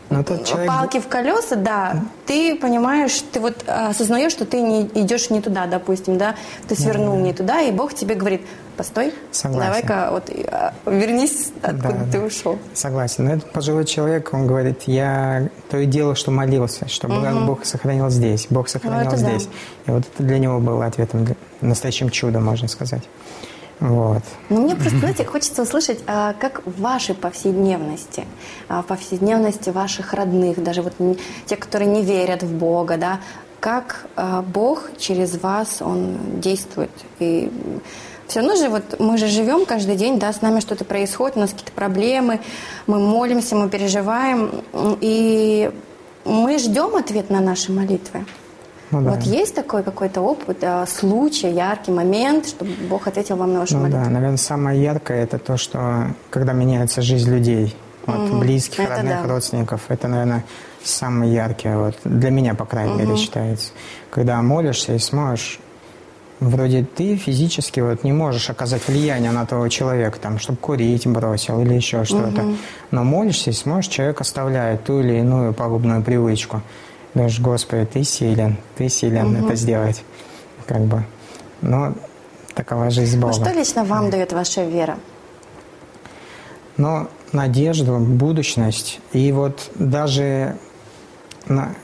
но 0.09 0.23
тот 0.23 0.45
человек... 0.45 0.67
палки 0.67 0.99
в 0.99 1.07
колеса, 1.07 1.55
да, 1.55 2.03
ты 2.25 2.55
понимаешь, 2.55 3.23
ты 3.31 3.39
вот 3.39 3.63
осознаешь, 3.67 4.31
что 4.31 4.45
ты 4.45 4.61
не 4.61 4.83
идешь 4.83 5.29
не 5.29 5.41
туда, 5.41 5.65
допустим, 5.65 6.17
да, 6.17 6.35
ты 6.67 6.75
свернул 6.75 7.15
да, 7.15 7.21
не 7.21 7.33
туда, 7.33 7.61
и 7.61 7.71
Бог 7.71 7.93
тебе 7.93 8.15
говорит, 8.15 8.41
постой, 8.77 9.13
давай-ка 9.43 10.09
вот 10.11 10.29
а, 10.47 10.73
вернись, 10.85 11.51
откуда 11.61 11.93
да, 11.93 12.11
ты 12.11 12.19
да. 12.19 12.25
ушел. 12.25 12.59
Согласен. 12.73 13.25
Но 13.25 13.33
этот 13.33 13.51
пожилой 13.51 13.85
человек, 13.85 14.33
он 14.33 14.47
говорит, 14.47 14.83
я 14.83 15.49
то 15.69 15.77
и 15.77 15.85
дело, 15.85 16.15
что 16.15 16.31
молился, 16.31 16.87
чтобы 16.87 17.17
угу. 17.17 17.45
Бог 17.45 17.65
сохранил 17.65 18.09
здесь, 18.09 18.47
Бог 18.49 18.69
сохранил 18.69 19.11
ну, 19.11 19.17
здесь. 19.17 19.45
Да. 19.85 19.93
И 19.93 19.95
вот 19.95 20.03
это 20.13 20.23
для 20.23 20.39
него 20.39 20.59
было 20.59 20.85
ответом, 20.85 21.27
настоящим 21.61 22.09
чудом, 22.09 22.45
можно 22.45 22.67
сказать. 22.67 23.03
Вот. 23.83 24.23
Но 24.47 24.61
мне 24.61 24.75
просто, 24.75 24.97
знаете, 24.97 25.25
хочется 25.25 25.61
услышать, 25.61 25.99
а, 26.07 26.33
как 26.39 26.65
в 26.65 26.79
вашей 26.79 27.15
повседневности, 27.15 28.25
а, 28.69 28.81
в 28.81 28.85
повседневности 28.85 29.71
ваших 29.71 30.13
родных, 30.13 30.63
даже 30.63 30.81
вот 30.81 30.93
те, 31.45 31.57
которые 31.57 31.91
не 31.91 32.01
верят 32.01 32.43
в 32.43 32.53
Бога, 32.57 32.95
да, 32.95 33.19
как 33.59 34.05
а, 34.15 34.41
Бог 34.41 34.91
через 34.97 35.37
вас, 35.37 35.81
Он 35.81 36.15
действует. 36.39 36.91
И 37.19 37.51
все 38.27 38.39
равно 38.39 38.55
же 38.55 38.69
вот 38.69 39.01
мы 39.01 39.17
же 39.17 39.27
живем 39.27 39.65
каждый 39.65 39.97
день, 39.97 40.17
да, 40.17 40.31
с 40.31 40.41
нами 40.41 40.61
что-то 40.61 40.85
происходит, 40.85 41.35
у 41.35 41.41
нас 41.41 41.51
какие-то 41.51 41.73
проблемы, 41.73 42.39
мы 42.87 42.99
молимся, 42.99 43.57
мы 43.57 43.67
переживаем, 43.67 44.63
и 45.01 45.69
мы 46.23 46.57
ждем 46.57 46.95
ответ 46.95 47.29
на 47.29 47.41
наши 47.41 47.73
молитвы. 47.73 48.25
Ну, 48.93 49.01
да. 49.01 49.11
Вот 49.11 49.23
есть 49.23 49.55
такой 49.55 49.83
какой-то 49.83 50.21
опыт, 50.21 50.57
да, 50.61 50.85
случай, 50.85 51.51
яркий 51.51 51.91
момент, 51.91 52.47
чтобы 52.47 52.71
Бог 52.89 53.07
ответил 53.07 53.35
вам 53.35 53.53
на 53.53 53.59
вашу 53.61 53.75
ну, 53.75 53.81
молитву? 53.81 54.03
Да, 54.03 54.09
наверное, 54.09 54.37
самое 54.37 54.81
яркое 54.81 55.23
это 55.23 55.39
то, 55.39 55.57
что 55.57 56.07
когда 56.29 56.53
меняется 56.53 57.01
жизнь 57.01 57.29
людей, 57.29 57.75
вот, 58.05 58.29
угу. 58.29 58.39
близких, 58.39 58.79
это 58.79 58.97
родных, 58.97 59.21
да. 59.23 59.27
родственников, 59.27 59.81
это, 59.87 60.07
наверное, 60.07 60.43
самое 60.83 61.33
яркое, 61.33 61.77
вот, 61.77 61.95
для 62.03 62.29
меня, 62.29 62.53
по 62.53 62.65
крайней 62.65 62.93
угу. 62.93 63.01
мере, 63.01 63.17
считается. 63.17 63.71
Когда 64.09 64.41
молишься 64.41 64.93
и 64.93 64.99
сможешь 64.99 65.59
вроде 66.39 66.83
ты 66.83 67.15
физически 67.15 67.79
вот 67.79 68.03
не 68.03 68.11
можешь 68.11 68.49
оказать 68.49 68.87
влияние 68.87 69.31
на 69.31 69.45
того 69.45 69.67
человека, 69.69 70.19
там, 70.19 70.39
чтобы 70.39 70.57
курить 70.57 71.07
бросил 71.07 71.61
или 71.61 71.73
еще 71.73 72.03
что-то. 72.03 72.43
Угу. 72.43 72.55
Но 72.91 73.03
молишься 73.03 73.49
и 73.49 73.53
сможешь, 73.53 73.89
человек 73.89 74.21
оставляет 74.21 74.83
ту 74.83 74.99
или 74.99 75.19
иную 75.19 75.53
пагубную 75.53 76.03
привычку. 76.03 76.61
Думаешь, 77.13 77.39
Господи, 77.39 77.85
ты 77.85 78.03
силен, 78.03 78.57
ты 78.75 78.89
силен 78.89 79.35
угу. 79.35 79.45
это 79.45 79.55
сделать. 79.55 80.03
Как 80.65 80.81
бы. 80.81 81.03
Но 81.61 81.93
такова 82.55 82.89
жизнь 82.89 83.19
Бога. 83.19 83.33
Ну, 83.37 83.45
что 83.45 83.53
лично 83.53 83.83
вам 83.83 84.09
дает 84.09 84.33
ваша 84.33 84.63
вера? 84.63 84.97
Ну, 86.77 87.07
надежду, 87.31 87.97
будущность. 87.99 88.99
И 89.11 89.31
вот 89.31 89.69
даже 89.75 90.57
на, 91.45 91.75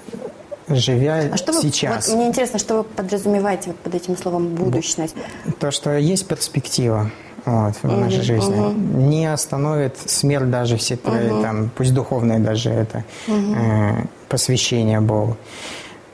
живя 0.67 1.29
а 1.31 1.37
что 1.37 1.51
вы, 1.53 1.61
сейчас. 1.61 2.07
Вот 2.07 2.15
мне 2.15 2.27
интересно, 2.27 2.57
что 2.59 2.77
вы 2.77 2.83
подразумеваете 2.83 3.67
вот 3.67 3.77
под 3.77 3.95
этим 3.95 4.17
словом 4.17 4.55
будущность? 4.55 5.15
То, 5.59 5.71
что 5.71 5.95
есть 5.97 6.27
перспектива 6.27 7.11
вот, 7.45 7.75
в 7.75 7.85
угу, 7.85 7.95
нашей 7.95 8.21
жизни. 8.21 8.59
Угу. 8.59 8.71
Не 9.07 9.31
остановит 9.31 9.97
смерть 9.97 10.49
даже 10.49 10.77
все 10.77 10.95
твои, 10.95 11.29
угу. 11.29 11.41
там, 11.41 11.69
пусть 11.75 11.93
духовные 11.93 12.39
даже 12.39 12.69
это, 12.69 13.03
угу. 13.27 13.55
э, 13.55 14.05
посвящение 14.27 14.99
Богу. 15.01 15.37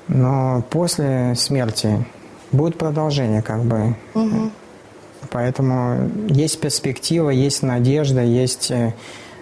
Но 0.08 0.63
после 0.70 1.34
смерти 1.36 2.05
будет 2.51 2.77
продолжение, 2.77 3.41
как 3.41 3.63
бы. 3.63 3.96
Угу. 4.13 4.51
Поэтому 5.32 6.10
есть 6.27 6.60
перспектива, 6.60 7.32
есть 7.32 7.63
надежда, 7.63 8.22
есть 8.22 8.70
э, 8.72 8.94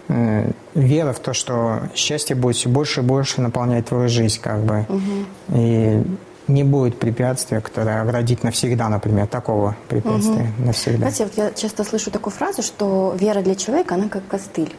Э, 0.09 0.51
вера 0.75 1.13
в 1.13 1.19
то, 1.19 1.33
что 1.33 1.83
счастье 1.95 2.35
будет 2.35 2.57
все 2.57 2.69
больше 2.69 2.99
и 2.99 3.03
больше 3.03 3.41
наполнять 3.41 3.85
твою 3.85 4.09
жизнь, 4.09 4.39
как 4.41 4.61
бы. 4.63 4.85
Угу. 4.89 5.57
И 5.57 6.03
не 6.47 6.63
будет 6.63 6.99
препятствия, 6.99 7.61
которое 7.61 8.01
оградит 8.01 8.43
навсегда, 8.43 8.89
например, 8.89 9.27
такого 9.27 9.75
препятствия 9.87 10.51
угу. 10.57 10.67
навсегда. 10.67 11.09
Знаете, 11.09 11.23
вот 11.25 11.37
я 11.37 11.51
часто 11.51 11.83
слышу 11.83 12.11
такую 12.11 12.33
фразу, 12.33 12.61
что 12.61 13.15
вера 13.17 13.41
для 13.41 13.55
человека, 13.55 13.95
она 13.95 14.09
как 14.09 14.27
костыль. 14.27 14.73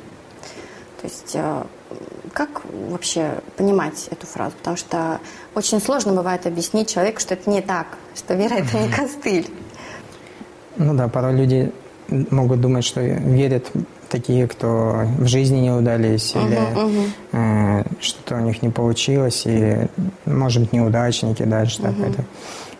То 1.00 1.08
есть 1.08 1.32
э, 1.34 1.62
как 2.32 2.62
вообще 2.90 3.40
понимать 3.56 4.08
эту 4.10 4.26
фразу? 4.26 4.54
Потому 4.56 4.76
что 4.76 5.20
очень 5.54 5.80
сложно 5.80 6.12
бывает 6.12 6.46
объяснить 6.46 6.92
человеку, 6.92 7.20
что 7.20 7.34
это 7.34 7.48
не 7.48 7.62
так, 7.62 7.86
что 8.14 8.34
вера– 8.34 8.54
это 8.54 8.78
не 8.78 8.90
костыль. 8.90 9.50
Ну 10.76 10.94
да, 10.94 11.08
порой 11.08 11.34
люди 11.34 11.72
могут 12.08 12.60
думать, 12.60 12.84
что 12.84 13.00
верят 13.00 13.70
такие, 14.14 14.46
кто 14.46 15.06
в 15.18 15.26
жизни 15.26 15.58
не 15.58 15.72
удались 15.72 16.34
uh-huh, 16.34 16.46
или 16.46 16.56
uh-huh. 16.56 17.10
Э, 17.32 17.84
что-то 18.00 18.36
у 18.36 18.40
них 18.40 18.62
не 18.62 18.68
получилось, 18.68 19.42
и, 19.44 19.88
может 20.24 20.62
быть, 20.62 20.72
неудачники 20.72 21.42
даже 21.42 21.80
uh-huh. 21.80 21.82
так 21.82 22.08
это. 22.08 22.24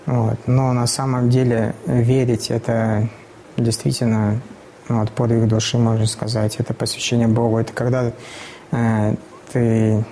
Вот. 0.07 0.39
Но 0.47 0.73
на 0.73 0.87
самом 0.87 1.31
деле 1.31 1.75
верить 1.87 2.51
это 2.51 3.09
действительно 3.57 4.41
ну, 4.89 5.01
вот, 5.01 5.11
подвиг 5.11 5.49
души, 5.49 5.77
можно 5.77 6.07
сказать. 6.07 6.57
Это 6.59 6.73
посвящение 6.73 7.27
Богу. 7.27 7.59
Это 7.59 7.73
когда 7.73 8.13
э, 8.71 9.15
ты 9.53 10.05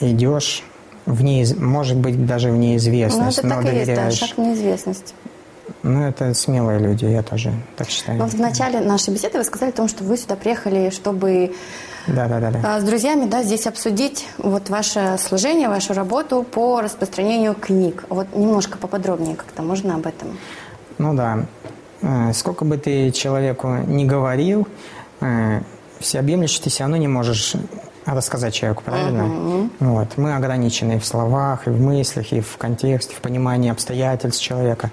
идешь 0.00 0.64
в 1.04 1.22
неиз... 1.22 1.56
может 1.56 1.96
быть, 1.96 2.26
даже 2.26 2.50
в 2.50 2.56
неизвестность, 2.56 3.42
ну, 3.42 3.48
это 3.50 3.56
но 3.56 3.62
так 3.62 3.64
доверяешь. 3.66 3.88
И 3.98 4.10
есть, 4.10 4.20
да, 4.20 4.26
шаг 4.26 4.36
в 4.36 4.40
неизвестность. 4.40 5.14
Ну, 5.82 6.02
это 6.02 6.32
смелые 6.34 6.78
люди, 6.78 7.04
я 7.04 7.22
тоже 7.22 7.52
так 7.76 7.88
считаю. 7.88 8.18
Но 8.18 8.26
в 8.26 8.38
начале 8.38 8.80
нашей 8.80 9.12
беседы 9.12 9.38
вы 9.38 9.44
сказали 9.44 9.70
о 9.70 9.72
том, 9.72 9.88
что 9.88 10.04
вы 10.04 10.16
сюда 10.16 10.36
приехали, 10.36 10.90
чтобы 10.90 11.54
да, 12.06 12.28
да, 12.28 12.38
да, 12.38 12.50
да. 12.50 12.80
с 12.80 12.84
друзьями 12.84 13.26
да, 13.28 13.42
здесь 13.42 13.66
обсудить 13.66 14.28
вот 14.38 14.68
ваше 14.70 15.16
служение, 15.18 15.68
вашу 15.68 15.92
работу 15.92 16.44
по 16.44 16.80
распространению 16.80 17.54
книг. 17.54 18.04
Вот 18.08 18.34
немножко 18.34 18.78
поподробнее 18.78 19.34
как-то 19.34 19.62
можно 19.62 19.96
об 19.96 20.06
этом? 20.06 20.38
Ну 20.98 21.14
да. 21.14 21.46
Э, 22.02 22.32
сколько 22.32 22.64
бы 22.64 22.78
ты 22.78 23.10
человеку 23.10 23.68
не 23.86 24.04
говорил, 24.04 24.68
э, 25.20 25.62
всеобъемлюще 25.98 26.62
ты 26.62 26.70
все 26.70 26.84
равно 26.84 26.96
не 26.96 27.08
можешь 27.08 27.56
рассказать 28.04 28.54
человеку, 28.54 28.84
правильно? 28.84 29.22
Uh-huh. 29.22 29.70
Вот. 29.80 30.16
Мы 30.16 30.36
ограничены 30.36 31.00
в 31.00 31.04
словах, 31.04 31.66
и 31.66 31.70
в 31.70 31.80
мыслях, 31.80 32.32
и 32.32 32.40
в 32.40 32.56
контексте, 32.56 33.14
в 33.16 33.20
понимании 33.20 33.70
обстоятельств 33.70 34.40
человека. 34.40 34.90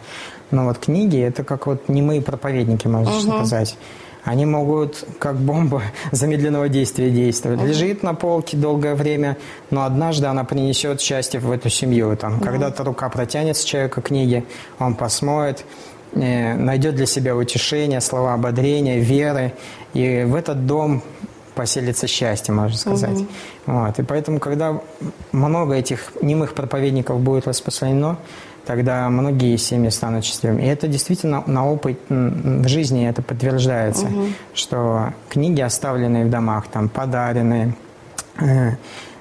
Но 0.53 0.65
вот 0.65 0.77
книги– 0.77 1.19
это 1.19 1.43
как 1.43 1.65
вот 1.65 1.89
немые 1.89 2.21
проповедники, 2.21 2.87
можно 2.87 3.11
угу. 3.11 3.21
сказать. 3.21 3.75
Они 4.23 4.45
могут 4.45 5.03
как 5.17 5.35
бомба 5.35 5.81
замедленного 6.11 6.69
действия 6.69 7.09
действовать. 7.09 7.59
Угу. 7.59 7.67
Лежит 7.67 8.03
на 8.03 8.13
полке 8.13 8.55
долгое 8.55 8.93
время, 8.93 9.37
но 9.71 9.83
однажды 9.83 10.27
она 10.27 10.43
принесет 10.43 11.01
счастье 11.01 11.39
в 11.39 11.51
эту 11.51 11.69
семью. 11.69 12.15
Там, 12.15 12.35
угу. 12.35 12.43
Когда-то 12.43 12.83
рука 12.83 13.09
протянется 13.09 13.65
человека 13.65 14.01
книги, 14.01 14.45
он 14.77 14.93
посмотрит, 14.93 15.65
э, 16.13 16.53
найдет 16.53 16.95
для 16.95 17.07
себя 17.07 17.35
утешение, 17.35 17.99
слова 17.99 18.35
ободрения, 18.35 18.99
веры. 18.99 19.53
И 19.95 20.23
в 20.23 20.35
этот 20.35 20.67
дом 20.67 21.01
поселится 21.55 22.05
счастье, 22.05 22.53
можно 22.53 22.77
сказать. 22.77 23.21
Угу. 23.21 23.27
Вот. 23.65 23.97
И 23.97 24.03
поэтому, 24.03 24.39
когда 24.39 24.79
много 25.31 25.73
этих 25.73 26.11
немых 26.21 26.53
проповедников 26.53 27.19
будет 27.21 27.47
распространено, 27.47 28.17
тогда 28.65 29.09
многие 29.09 29.57
семьи 29.57 29.89
станут 29.89 30.25
счастливыми. 30.25 30.63
И 30.63 30.65
это 30.65 30.87
действительно 30.87 31.43
на 31.45 31.69
опыт 31.69 31.99
в 32.09 32.67
жизни 32.67 33.07
это 33.07 33.21
подтверждается, 33.21 34.05
угу. 34.05 34.27
что 34.53 35.13
книги, 35.29 35.61
оставленные 35.61 36.25
в 36.25 36.29
домах, 36.29 36.67
там, 36.67 36.89
подаренные, 36.89 37.75
э, 38.39 38.71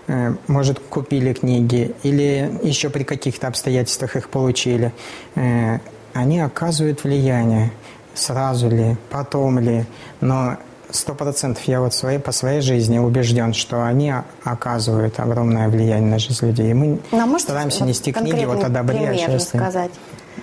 э, 0.07 0.35
может, 0.47 0.79
купили 0.79 1.33
книги 1.33 1.95
или 2.03 2.59
еще 2.63 2.91
при 2.91 3.05
каких-то 3.05 3.49
обстоятельствах 3.49 4.17
их 4.17 4.29
получили, 4.29 4.93
э, 5.35 5.79
они 6.15 6.41
оказывают 6.41 7.05
влияние 7.05 7.73
сразу 8.15 8.69
ли, 8.69 8.97
потом 9.11 9.59
ли, 9.59 9.87
но 10.21 10.59
сто 10.93 11.15
процентов 11.15 11.65
я 11.65 11.81
вот 11.81 11.95
своей, 11.95 12.19
по 12.19 12.33
своей 12.33 12.61
жизни 12.61 12.99
убежден, 12.99 13.55
что 13.55 13.85
они 13.85 14.15
оказывают 14.45 15.19
огромное 15.19 15.69
влияние 15.69 16.11
на 16.11 16.19
жизнь 16.19 16.47
людей. 16.47 16.71
И 16.71 16.75
мы 16.75 17.01
а 17.11 17.39
стараемся 17.39 17.81
вот 17.81 17.89
нести 17.89 18.13
книги 18.13 18.45
вот 18.45 18.63
о 18.63 18.69
добре, 18.69 19.11
о 19.11 19.15
счастье. 19.15 19.61
сказать? 19.61 19.91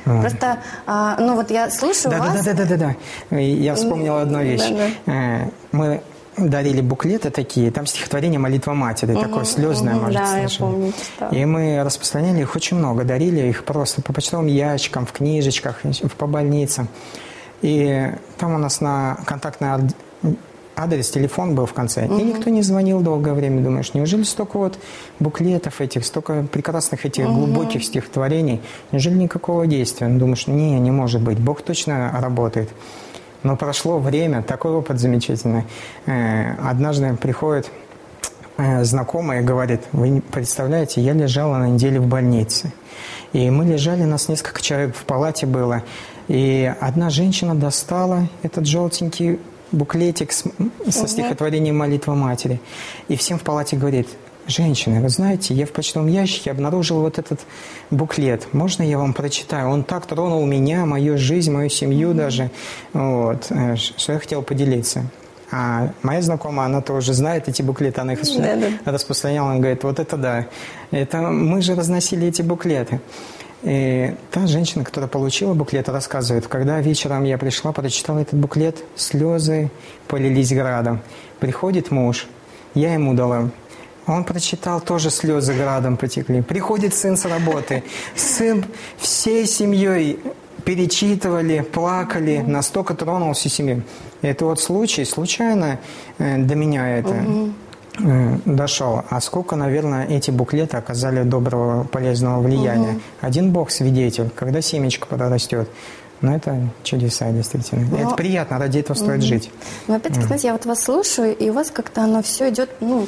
А. 0.06 0.22
Просто, 0.22 0.60
а, 0.86 1.18
ну 1.20 1.36
вот 1.36 1.51
я 1.51 1.70
слушаю 1.70 2.12
да, 2.12 2.20
вас. 2.20 2.44
Да, 2.44 2.53
да, 2.53 2.65
да, 2.65 2.77
да, 2.77 2.96
да. 3.32 3.38
Я 3.38 3.75
вспомнил 3.75 4.18
одну 4.18 4.41
вещь. 4.41 4.68
Да, 4.70 4.88
да. 5.06 5.13
Э, 5.13 5.50
мы 5.72 6.01
дарили 6.38 6.82
буклеты 6.82 7.32
такие, 7.32 7.72
там 7.72 7.86
стихотворение 7.86 8.39
«Молитва 8.39 8.74
матери», 8.74 9.13
угу, 9.13 9.22
такое 9.22 9.44
слезное, 9.44 9.96
угу, 9.96 10.06
может, 10.06 10.22
да, 10.22 10.38
я 10.38 10.48
помню, 10.58 10.94
И 11.32 11.46
мы 11.46 11.84
распространяли 11.84 12.41
их 12.41 12.56
очень 12.56 12.77
много, 12.77 13.03
дарили 13.03 13.48
их 13.48 13.65
просто 13.65 14.01
по 14.01 14.13
почтовым 14.13 14.48
ящикам, 14.48 15.06
в 15.06 15.12
книжечках, 15.12 15.82
по 16.18 16.27
больницам. 16.27 16.88
И 17.62 18.10
там 18.38 18.56
у 18.56 18.58
нас 18.58 18.79
на 18.79 19.18
контактной 19.25 19.74
адрес, 20.79 21.09
телефон 21.09 21.55
был 21.55 21.65
в 21.65 21.74
конце. 21.74 22.05
Угу. 22.05 22.17
И 22.17 22.24
никто 22.24 22.50
не 22.50 22.62
звонил 22.62 23.01
долгое 23.01 23.33
время. 23.33 23.62
Думаешь, 23.62 23.93
неужели 23.93 24.24
столько 24.24 24.57
вот 24.57 24.79
буклетов 25.19 25.81
этих, 25.81 26.05
столько 26.05 26.45
прекрасных 26.51 27.05
этих 27.05 27.25
угу. 27.25 27.45
глубоких 27.45 27.83
стихотворений, 27.83 28.62
неужели 28.91 29.15
никакого 29.15 29.67
действия? 29.67 30.07
Ну, 30.07 30.19
думаешь, 30.19 30.48
не, 30.48 30.79
не 30.79 30.91
может 30.91 31.21
быть, 31.21 31.39
Бог 31.39 31.62
точно 31.62 32.12
работает. 32.19 32.69
Но 33.43 33.55
прошло 33.55 34.00
время, 34.00 34.41
такой 34.43 34.71
опыт 34.71 35.00
замечательный. 35.00 35.63
Э, 36.05 36.55
однажды 36.69 37.15
приходит 37.15 37.71
э, 38.57 38.83
знакомая 38.83 39.41
и 39.41 39.43
говорит, 39.43 39.81
вы 39.93 40.21
представляете, 40.31 41.01
я 41.01 41.13
лежала 41.13 41.57
на 41.57 41.69
неделе 41.69 42.00
в 42.00 42.07
больнице. 42.07 42.74
И 43.31 43.50
мы 43.50 43.65
лежали, 43.65 44.03
нас 44.03 44.27
несколько 44.27 44.62
человек 44.62 44.95
в 44.95 45.03
палате 45.05 45.45
было. 45.45 45.83
И 46.27 46.71
одна 46.81 47.09
женщина 47.09 47.55
достала 47.55 48.27
этот 48.43 48.65
желтенький 48.65 49.39
буклетик 49.71 50.31
с, 50.31 50.43
со 50.89 51.07
стихотворением 51.07 51.77
«Молитва 51.77 52.13
матери». 52.13 52.59
И 53.07 53.15
всем 53.15 53.38
в 53.38 53.43
палате 53.43 53.77
говорит, 53.77 54.07
женщины, 54.47 55.01
вы 55.01 55.09
знаете, 55.09 55.53
я 55.53 55.65
в 55.65 55.71
почтовом 55.71 56.07
ящике 56.07 56.51
обнаружил 56.51 57.01
вот 57.01 57.19
этот 57.19 57.39
буклет. 57.91 58.53
Можно 58.53 58.83
я 58.83 58.97
вам 58.97 59.13
прочитаю? 59.13 59.69
Он 59.69 59.83
так 59.83 60.05
тронул 60.05 60.45
меня, 60.45 60.85
мою 60.85 61.17
жизнь, 61.17 61.51
мою 61.51 61.69
семью 61.69 62.11
mm-hmm. 62.11 62.13
даже, 62.15 62.51
вот, 62.93 63.47
э, 63.49 63.75
что 63.75 64.13
я 64.13 64.19
хотел 64.19 64.41
поделиться. 64.41 65.05
А 65.51 65.91
моя 66.03 66.21
знакомая, 66.21 66.67
она 66.67 66.81
тоже 66.81 67.13
знает 67.13 67.47
эти 67.47 67.63
буклеты, 67.63 68.01
она 68.01 68.13
их 68.13 68.21
да. 68.38 68.57
распространяла. 68.85 69.51
Она 69.51 69.59
говорит, 69.59 69.83
вот 69.83 69.99
это 69.99 70.15
да. 70.15 70.45
Это 70.91 71.17
мы 71.21 71.61
же 71.61 71.73
разносили 71.73 72.27
эти 72.27 72.43
буклеты. 72.43 72.99
И 73.63 74.15
та 74.31 74.47
женщина, 74.47 74.83
которая 74.83 75.09
получила 75.09 75.53
буклет, 75.53 75.89
рассказывает, 75.89 76.47
когда 76.47 76.79
вечером 76.79 77.25
я 77.25 77.37
пришла, 77.37 77.71
прочитала 77.71 78.19
этот 78.19 78.39
буклет, 78.39 78.83
слезы 78.95 79.69
полились 80.07 80.53
градом. 80.53 81.01
Приходит 81.39 81.91
муж, 81.91 82.27
я 82.73 82.93
ему 82.93 83.13
дала 83.13 83.49
он 84.09 84.23
прочитал, 84.23 84.81
тоже 84.81 85.11
слезы 85.11 85.53
градом 85.53 85.95
потекли. 85.95 86.41
Приходит 86.41 86.95
сын 86.95 87.15
с 87.15 87.25
работы. 87.25 87.83
Сын 88.15 88.65
всей 88.97 89.45
семьей 89.45 90.19
перечитывали, 90.65 91.61
плакали, 91.61 92.43
настолько 92.45 92.95
тронулся 92.95 93.49
семью. 93.49 93.83
Это 94.21 94.45
вот 94.45 94.59
случай, 94.59 95.05
случайно 95.05 95.79
э, 96.17 96.37
до 96.37 96.55
меня 96.55 96.97
это 96.97 97.13
э, 97.13 97.49
дошел. 98.46 99.03
А 99.10 99.22
сколько, 99.22 99.56
наверное, 99.56 100.08
эти 100.08 100.32
буклеты 100.32 100.77
оказали 100.77 101.24
доброго, 101.24 101.84
полезного 101.84 102.41
влияния. 102.41 102.91
Угу. 102.91 103.01
Один 103.22 103.51
Бог 103.51 103.72
свидетель, 103.72 104.29
когда 104.36 104.62
семечко 104.62 105.08
подрастет. 105.08 105.70
Ну, 106.22 106.36
это 106.36 106.70
чудеса, 106.84 107.32
действительно. 107.32 107.88
Но... 107.89 107.98
Это 107.98 108.15
приятно, 108.15 108.60
ради 108.60 108.79
этого 108.79 108.96
стоит 108.96 109.20
угу. 109.20 109.27
жить. 109.27 109.51
Но 109.88 109.96
опять-таки, 109.96 110.25
знаете, 110.25 110.48
я 110.48 110.53
вот 110.53 110.65
вас 110.65 110.84
слушаю, 110.84 111.36
и 111.36 111.50
у 111.50 111.53
вас 111.53 111.72
как-то 111.72 112.03
оно 112.03 112.22
все 112.22 112.50
идет, 112.50 112.70
ну, 112.82 113.08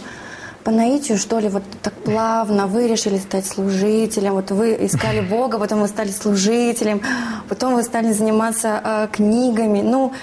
по 0.64 0.72
наитию, 0.72 1.18
что 1.18 1.40
ли, 1.40 1.50
вот 1.50 1.64
так 1.82 1.94
плавно 1.94 2.68
вы 2.68 2.88
решили 2.88 3.18
стать 3.18 3.46
служителем, 3.46 4.34
вот 4.34 4.52
вы 4.52 4.78
искали 4.80 5.20
Бога, 5.30 5.58
потом 5.58 5.82
вы 5.82 5.88
стали 5.88 6.12
служителем, 6.12 7.02
потом 7.50 7.76
вы 7.76 7.84
стали 7.84 8.12
заниматься 8.12 8.82
э, 8.84 9.08
книгами. 9.12 9.82
Ну, 9.82 10.14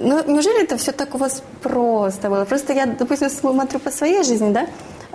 ну, 0.00 0.22
неужели 0.26 0.62
это 0.62 0.76
все 0.76 0.92
так 0.92 1.14
у 1.14 1.18
вас 1.18 1.42
просто 1.62 2.28
было? 2.30 2.44
Просто 2.44 2.72
я, 2.72 2.86
допустим, 2.86 3.30
смотрю 3.30 3.78
по 3.78 3.90
своей 3.90 4.24
жизни, 4.24 4.52
да, 4.52 4.66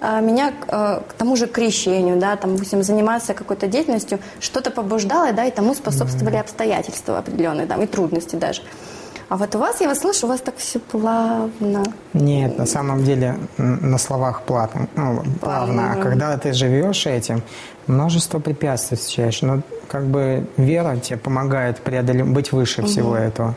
а 0.02 0.22
меня 0.22 0.54
э, 0.68 1.02
к 1.08 1.14
тому 1.14 1.36
же 1.36 1.48
крещению, 1.48 2.18
да, 2.18 2.36
там, 2.36 2.54
допустим, 2.54 2.84
заниматься 2.84 3.34
какой-то 3.34 3.68
деятельностью, 3.68 4.20
что-то 4.40 4.72
побуждало, 4.72 5.34
да, 5.34 5.46
и 5.46 5.52
тому 5.52 5.74
способствовали 5.74 6.38
обстоятельства 6.38 7.18
определенные, 7.18 7.66
да, 7.66 7.76
и 7.76 7.88
трудности 7.88 8.36
даже. 8.36 8.62
А 9.30 9.38
вот 9.38 9.56
у 9.56 9.60
вас, 9.60 9.80
я 9.80 9.88
вас 9.88 10.00
слышу, 10.00 10.26
у 10.26 10.30
вас 10.30 10.42
так 10.42 10.58
все 10.58 10.80
плавно. 10.80 11.84
Нет, 12.14 12.58
на 12.58 12.66
самом 12.66 13.04
деле 13.04 13.38
на 13.58 14.00
словах 14.00 14.42
плавно, 14.42 14.88
ну, 14.96 15.24
плавно. 15.40 15.94
А 15.94 16.02
когда 16.02 16.36
ты 16.38 16.52
живешь 16.52 17.06
этим, 17.06 17.44
множество 17.86 18.40
препятствий 18.40 18.98
встречаешь. 18.98 19.42
Но 19.44 19.62
как 19.88 20.06
бы 20.06 20.48
вера 20.58 20.98
тебе 20.98 21.18
помогает 21.18 21.80
преодолеть, 21.80 22.26
быть 22.26 22.52
выше 22.52 22.82
угу. 22.82 22.88
всего 22.88 23.16
этого. 23.16 23.56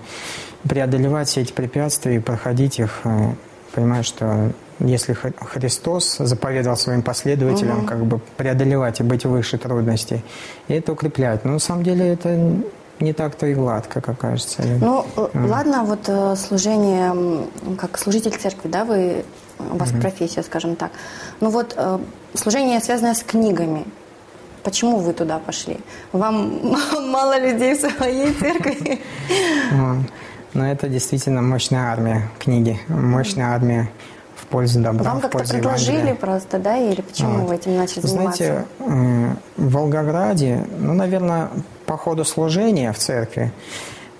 Преодолевать 0.69 1.29
все 1.29 1.41
эти 1.41 1.53
препятствия 1.53 2.17
и 2.17 2.19
проходить 2.19 2.79
их. 2.79 3.01
Э, 3.05 3.33
понимаешь, 3.75 4.07
что 4.07 4.53
если 4.79 5.15
Христос 5.15 6.19
заповедал 6.19 6.77
своим 6.77 7.03
последователям 7.03 7.79
угу. 7.79 7.87
как 7.87 8.05
бы 8.05 8.21
преодолевать 8.37 9.01
и 9.01 9.03
быть 9.03 9.25
выше 9.25 9.57
трудностей, 9.57 10.23
и 10.69 10.75
это 10.75 10.93
укрепляет. 10.93 11.45
Но 11.45 11.53
на 11.53 11.59
самом 11.59 11.83
деле 11.83 12.09
это 12.09 12.59
не 13.03 13.13
так-то 13.13 13.47
и 13.47 13.55
гладко, 13.55 14.01
как 14.01 14.19
кажется. 14.19 14.63
Ну, 14.81 15.05
mm. 15.17 15.49
ладно, 15.49 15.85
вот 15.85 16.09
э, 16.09 16.37
служение, 16.37 17.47
как 17.79 17.99
служитель 17.99 18.33
церкви, 18.33 18.69
да, 18.69 18.85
вы, 18.85 19.25
у 19.59 19.77
вас 19.77 19.91
mm-hmm. 19.91 20.01
профессия, 20.01 20.43
скажем 20.43 20.77
так. 20.77 20.93
Ну 21.41 21.51
вот 21.51 21.75
э, 21.77 21.99
служение, 22.35 22.81
связанное 22.81 23.15
с 23.15 23.23
книгами, 23.23 23.85
Почему 24.63 24.99
вы 24.99 25.13
туда 25.13 25.39
пошли? 25.39 25.79
Вам 26.13 26.77
мало 27.11 27.39
людей 27.39 27.75
в 27.75 27.81
своей 27.81 28.33
церкви? 28.33 29.01
Ну, 30.55 30.65
это 30.65 30.87
действительно 30.87 31.41
мощная 31.41 31.91
армия 31.91 32.29
книги, 32.39 32.79
мощная 32.89 33.55
армия 33.55 33.89
пользу 34.53 34.81
добра, 34.81 35.11
Вам 35.11 35.21
как-то 35.21 35.39
предложили 35.39 35.97
Евангелия. 35.97 36.15
просто, 36.15 36.59
да, 36.59 36.77
или 36.77 37.01
почему 37.01 37.41
вот. 37.41 37.49
вы 37.49 37.55
этим 37.57 37.77
начали 37.77 38.07
заниматься? 38.07 38.67
Знаете, 38.79 39.37
в 39.57 39.71
Волгограде, 39.71 40.67
ну, 40.79 40.95
наверное, 40.95 41.49
по 41.87 41.97
ходу 41.97 42.25
служения 42.25 42.93
в 42.93 42.99
церкви 42.99 43.51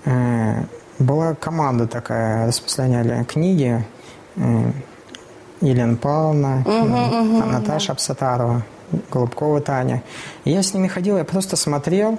э, 0.05 0.65
была 0.99 1.35
команда 1.35 1.87
такая, 1.87 2.49
распространяли 2.49 3.25
книги. 3.25 3.85
Э, 4.37 4.73
Елена 5.61 5.97
Павловна, 5.97 6.65
угу, 6.67 7.39
угу, 7.39 7.47
Наташа 7.47 7.89
да. 7.89 7.93
Абсатарова, 7.93 8.63
Голубкова 9.13 9.61
Таня. 9.61 10.03
И 10.45 10.51
я 10.51 10.63
с 10.63 10.75
ними 10.75 10.89
ходил, 10.89 11.19
я 11.19 11.25
просто 11.25 11.55
смотрел 11.57 12.19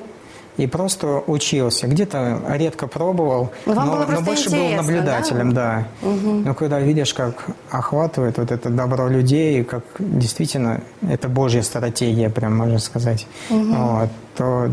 и 0.57 0.67
просто 0.67 1.23
учился. 1.27 1.87
Где-то 1.87 2.41
редко 2.49 2.87
пробовал, 2.87 3.51
но, 3.65 4.05
но 4.09 4.21
больше 4.21 4.49
был 4.49 4.69
наблюдателем, 4.69 5.53
да. 5.53 5.85
да. 6.01 6.07
Угу. 6.07 6.29
Но 6.45 6.53
когда 6.53 6.79
видишь, 6.79 7.13
как 7.13 7.45
охватывает 7.69 8.37
вот 8.37 8.51
это 8.51 8.69
добро 8.69 9.07
людей, 9.07 9.63
как 9.63 9.83
действительно 9.99 10.81
это 11.07 11.27
Божья 11.27 11.61
стратегия, 11.61 12.29
прям 12.29 12.55
можно 12.55 12.79
сказать, 12.79 13.27
угу. 13.49 13.73
вот, 13.73 14.09
то 14.35 14.71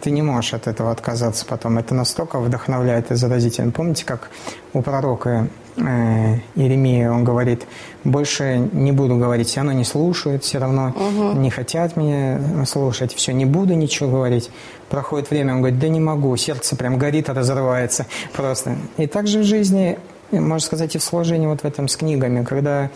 ты 0.00 0.10
не 0.10 0.22
можешь 0.22 0.54
от 0.54 0.66
этого 0.66 0.90
отказаться 0.90 1.44
потом. 1.46 1.78
Это 1.78 1.94
настолько 1.94 2.38
вдохновляет 2.38 3.10
и 3.10 3.14
заразительно. 3.14 3.70
Помните, 3.70 4.04
как 4.04 4.30
у 4.72 4.82
пророка 4.82 5.48
э, 5.76 6.36
Иеремия, 6.54 7.10
он 7.10 7.24
говорит, 7.24 7.66
больше 8.04 8.68
не 8.72 8.92
буду 8.92 9.16
говорить, 9.16 9.48
все 9.48 9.60
равно 9.60 9.72
не 9.72 9.84
слушают, 9.84 10.44
все 10.44 10.58
равно 10.58 10.94
угу. 10.94 11.38
не 11.38 11.50
хотят 11.50 11.96
меня 11.96 12.64
слушать, 12.66 13.14
все, 13.14 13.32
не 13.32 13.44
буду 13.44 13.74
ничего 13.74 14.10
говорить. 14.10 14.50
Проходит 14.88 15.30
время, 15.30 15.54
он 15.54 15.60
говорит, 15.60 15.78
да 15.78 15.88
не 15.88 16.00
могу, 16.00 16.36
сердце 16.36 16.76
прям 16.76 16.98
горит, 16.98 17.28
разрывается 17.28 18.06
просто. 18.32 18.76
И 18.96 19.06
также 19.06 19.40
в 19.40 19.44
жизни, 19.44 19.98
можно 20.30 20.66
сказать, 20.66 20.94
и 20.94 20.98
в 20.98 21.04
сложении 21.04 21.46
вот 21.46 21.60
в 21.60 21.64
этом 21.64 21.88
с 21.88 21.96
книгами, 21.96 22.44
когда 22.44 22.90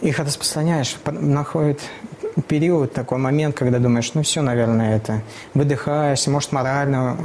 их 0.00 0.18
распространяешь, 0.18 0.96
находит 1.06 1.80
период, 2.42 2.92
такой 2.92 3.18
момент, 3.18 3.56
когда 3.56 3.78
думаешь, 3.78 4.12
ну 4.14 4.22
все, 4.22 4.42
наверное, 4.42 4.96
это 4.96 5.22
выдыхаешься, 5.54 6.30
может, 6.30 6.52
морально 6.52 7.16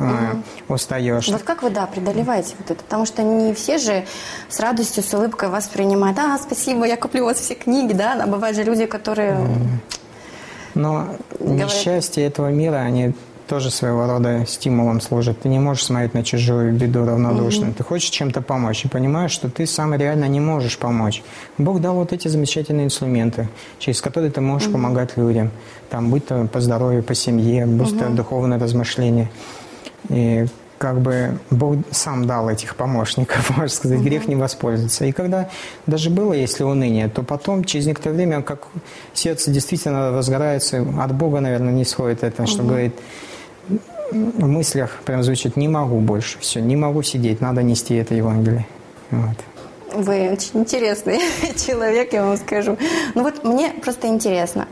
э, 0.67 0.73
устаешь. 0.73 1.27
Вот 1.27 1.43
как 1.43 1.63
вы, 1.63 1.69
да, 1.69 1.85
преодолеваете 1.85 2.55
вот 2.59 2.71
это? 2.71 2.83
Потому 2.83 3.05
что 3.05 3.23
не 3.23 3.53
все 3.53 3.77
же 3.77 4.05
с 4.49 4.59
радостью, 4.59 5.03
с 5.03 5.13
улыбкой 5.13 5.49
вас 5.49 5.67
принимают. 5.67 6.17
А, 6.19 6.37
спасибо, 6.37 6.85
я 6.85 6.97
куплю 6.97 7.23
у 7.23 7.25
вас 7.25 7.39
все 7.39 7.55
книги, 7.55 7.93
да? 7.93 8.21
А 8.21 8.27
бывают 8.27 8.55
же 8.55 8.63
люди, 8.63 8.85
которые... 8.85 9.37
Но 10.73 11.15
говорят... 11.39 11.69
несчастье 11.69 12.25
этого 12.25 12.49
мира, 12.49 12.77
они 12.77 13.13
тоже 13.47 13.71
своего 13.71 14.07
рода 14.07 14.45
стимулом 14.47 15.01
служит. 15.01 15.41
Ты 15.41 15.49
не 15.49 15.59
можешь 15.59 15.85
смотреть 15.85 16.13
на 16.13 16.23
чужую 16.23 16.73
беду 16.73 17.05
равнодушно. 17.05 17.67
Угу. 17.67 17.75
Ты 17.75 17.83
хочешь 17.83 18.09
чем-то 18.09 18.41
помочь 18.41 18.85
и 18.85 18.87
понимаешь, 18.87 19.31
что 19.31 19.49
ты 19.49 19.65
сам 19.65 19.93
реально 19.93 20.25
не 20.25 20.39
можешь 20.39 20.77
помочь. 20.77 21.23
Бог 21.57 21.81
дал 21.81 21.95
вот 21.95 22.13
эти 22.13 22.27
замечательные 22.27 22.85
инструменты, 22.85 23.47
через 23.79 24.01
которые 24.01 24.31
ты 24.31 24.41
можешь 24.41 24.67
угу. 24.67 24.73
помогать 24.73 25.17
людям. 25.17 25.51
Там, 25.89 26.09
будь 26.09 26.25
то 26.25 26.45
по 26.51 26.59
здоровью, 26.59 27.03
по 27.03 27.15
семье, 27.15 27.65
будь 27.65 27.91
угу. 27.91 27.99
то 27.99 28.09
духовное 28.09 28.59
размышление. 28.59 29.29
И 30.09 30.45
как 30.77 30.99
бы 30.99 31.39
Бог 31.51 31.77
сам 31.91 32.25
дал 32.27 32.49
этих 32.49 32.75
помощников, 32.75 33.49
можно 33.57 33.69
сказать, 33.69 33.99
угу. 33.99 34.05
грех 34.07 34.27
не 34.27 34.35
воспользоваться. 34.35 35.05
И 35.05 35.11
когда 35.11 35.49
даже 35.87 36.09
было, 36.09 36.33
если 36.33 36.63
уныние, 36.63 37.09
то 37.09 37.23
потом, 37.23 37.63
через 37.63 37.85
некоторое 37.85 38.15
время, 38.15 38.41
как 38.41 38.67
сердце 39.13 39.51
действительно 39.51 40.11
разгорается, 40.11 40.85
от 40.99 41.13
Бога, 41.13 41.39
наверное, 41.39 41.73
не 41.73 41.85
сходит 41.85 42.23
это, 42.23 42.43
угу. 42.43 42.51
что 42.51 42.63
говорит, 42.63 42.95
в 44.11 44.47
мыслях 44.47 44.99
прям 45.05 45.23
звучит 45.23 45.55
«не 45.55 45.67
могу 45.67 45.99
больше, 45.99 46.37
все, 46.39 46.61
не 46.61 46.75
могу 46.75 47.01
сидеть, 47.01 47.41
надо 47.41 47.63
нести 47.63 47.95
это 47.95 48.13
Евангелие». 48.13 48.65
Вот. 49.11 49.37
Вы 49.93 50.29
очень 50.31 50.59
интересный 50.59 51.19
человек, 51.65 52.13
я 52.13 52.25
вам 52.25 52.37
скажу. 52.37 52.77
Ну 53.13 53.23
вот 53.23 53.43
мне 53.43 53.71
просто 53.81 54.07
интересно. 54.07 54.67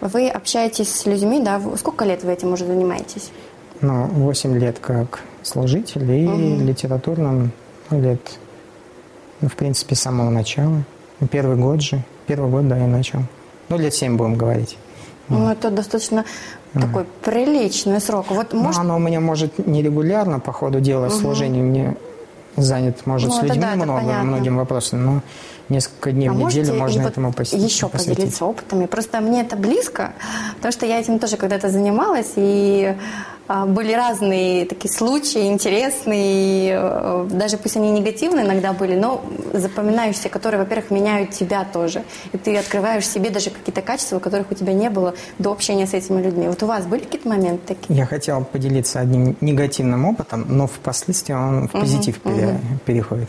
Вы 0.00 0.28
общаетесь 0.28 0.92
с 0.92 1.06
людьми, 1.06 1.40
да? 1.42 1.60
Сколько 1.76 2.04
лет 2.04 2.22
вы 2.22 2.32
этим 2.32 2.52
уже 2.52 2.66
занимаетесь? 2.66 3.30
Ну, 3.80 4.06
8 4.06 4.58
лет 4.58 4.78
как 4.78 5.20
служитель 5.42 6.10
и 6.10 6.26
угу. 6.26 6.64
литературным 6.64 7.52
ну, 7.90 8.00
лет, 8.00 8.38
ну, 9.40 9.48
в 9.48 9.54
принципе, 9.54 9.94
с 9.94 10.00
самого 10.00 10.30
начала. 10.30 10.82
Первый 11.30 11.56
год 11.56 11.80
же. 11.80 12.02
Первый 12.26 12.50
год, 12.50 12.68
да, 12.68 12.76
я 12.76 12.86
начал. 12.86 13.20
Ну, 13.68 13.78
лет 13.78 13.94
7 13.94 14.16
будем 14.16 14.36
говорить. 14.36 14.76
Ну, 15.28 15.50
это 15.50 15.70
достаточно 15.70 16.24
такой 16.72 17.04
приличный 17.22 18.00
срок. 18.00 18.26
Вот 18.30 18.52
ну, 18.52 18.60
может... 18.60 18.80
оно 18.80 18.96
у 18.96 18.98
меня 18.98 19.20
может 19.20 19.66
нерегулярно 19.66 20.40
по 20.40 20.52
ходу 20.52 20.80
дела 20.80 21.06
угу. 21.06 21.14
служения 21.14 21.62
мне 21.62 21.96
занят, 22.56 23.06
может, 23.06 23.28
ну, 23.28 23.36
с 23.36 23.42
людьми 23.42 23.60
да, 23.60 23.74
много, 23.74 24.00
многим 24.22 24.56
вопросам, 24.56 25.04
но 25.04 25.22
несколько 25.68 26.12
дней 26.12 26.28
а 26.28 26.32
в 26.32 26.36
неделю 26.36 26.74
можно 26.74 27.02
этому 27.02 27.32
посвятить. 27.32 27.70
еще 27.70 27.88
поделиться 27.88 28.44
опытами? 28.44 28.86
Просто 28.86 29.20
мне 29.20 29.42
это 29.42 29.56
близко, 29.56 30.12
потому 30.56 30.72
что 30.72 30.86
я 30.86 30.98
этим 30.98 31.18
тоже 31.18 31.36
когда-то 31.36 31.68
занималась, 31.68 32.32
и 32.36 32.96
были 33.48 33.92
разные 33.92 34.66
такие 34.66 34.92
случаи, 34.92 35.46
интересные, 35.46 36.78
э, 36.78 37.28
даже 37.30 37.56
пусть 37.56 37.76
они 37.76 37.90
негативные 37.90 38.44
иногда 38.44 38.72
были, 38.72 38.96
но 38.96 39.24
запоминающиеся, 39.52 40.28
которые, 40.28 40.60
во-первых, 40.60 40.90
меняют 40.90 41.30
тебя 41.30 41.64
тоже. 41.64 42.02
И 42.32 42.38
ты 42.38 42.56
открываешь 42.56 43.06
себе 43.06 43.30
даже 43.30 43.50
какие-то 43.50 43.82
качества, 43.82 44.18
которых 44.18 44.50
у 44.50 44.54
тебя 44.54 44.72
не 44.72 44.90
было 44.90 45.14
до 45.38 45.52
общения 45.52 45.86
с 45.86 45.94
этими 45.94 46.20
людьми. 46.22 46.48
Вот 46.48 46.62
у 46.62 46.66
вас 46.66 46.86
были 46.86 47.04
какие-то 47.04 47.28
моменты 47.28 47.74
такие? 47.74 47.98
Я 47.98 48.06
хотел 48.06 48.44
поделиться 48.44 49.00
одним 49.00 49.36
негативным 49.40 50.04
опытом, 50.06 50.44
но 50.48 50.66
впоследствии 50.66 51.32
он 51.32 51.68
в 51.68 51.72
позитив 51.72 52.20
угу, 52.24 52.34
пере, 52.34 52.46
угу. 52.48 52.58
переходит. 52.84 53.28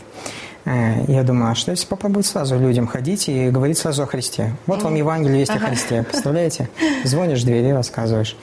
Э, 0.64 1.04
я 1.06 1.22
думаю, 1.22 1.52
а 1.52 1.54
что 1.54 1.70
если 1.70 1.86
попробовать 1.86 2.26
сразу 2.26 2.58
людям 2.58 2.86
ходить 2.86 3.28
и 3.28 3.50
говорить 3.50 3.78
сразу 3.78 4.02
о 4.02 4.06
Христе? 4.06 4.56
Вот 4.66 4.82
вам 4.82 4.94
Евангелие 4.94 5.40
есть 5.40 5.52
о 5.52 5.58
Христе, 5.58 6.02
представляете? 6.10 6.68
Звонишь 7.04 7.42
в 7.42 7.44
дверь 7.44 7.66
и 7.66 7.72
рассказываешь. 7.72 8.36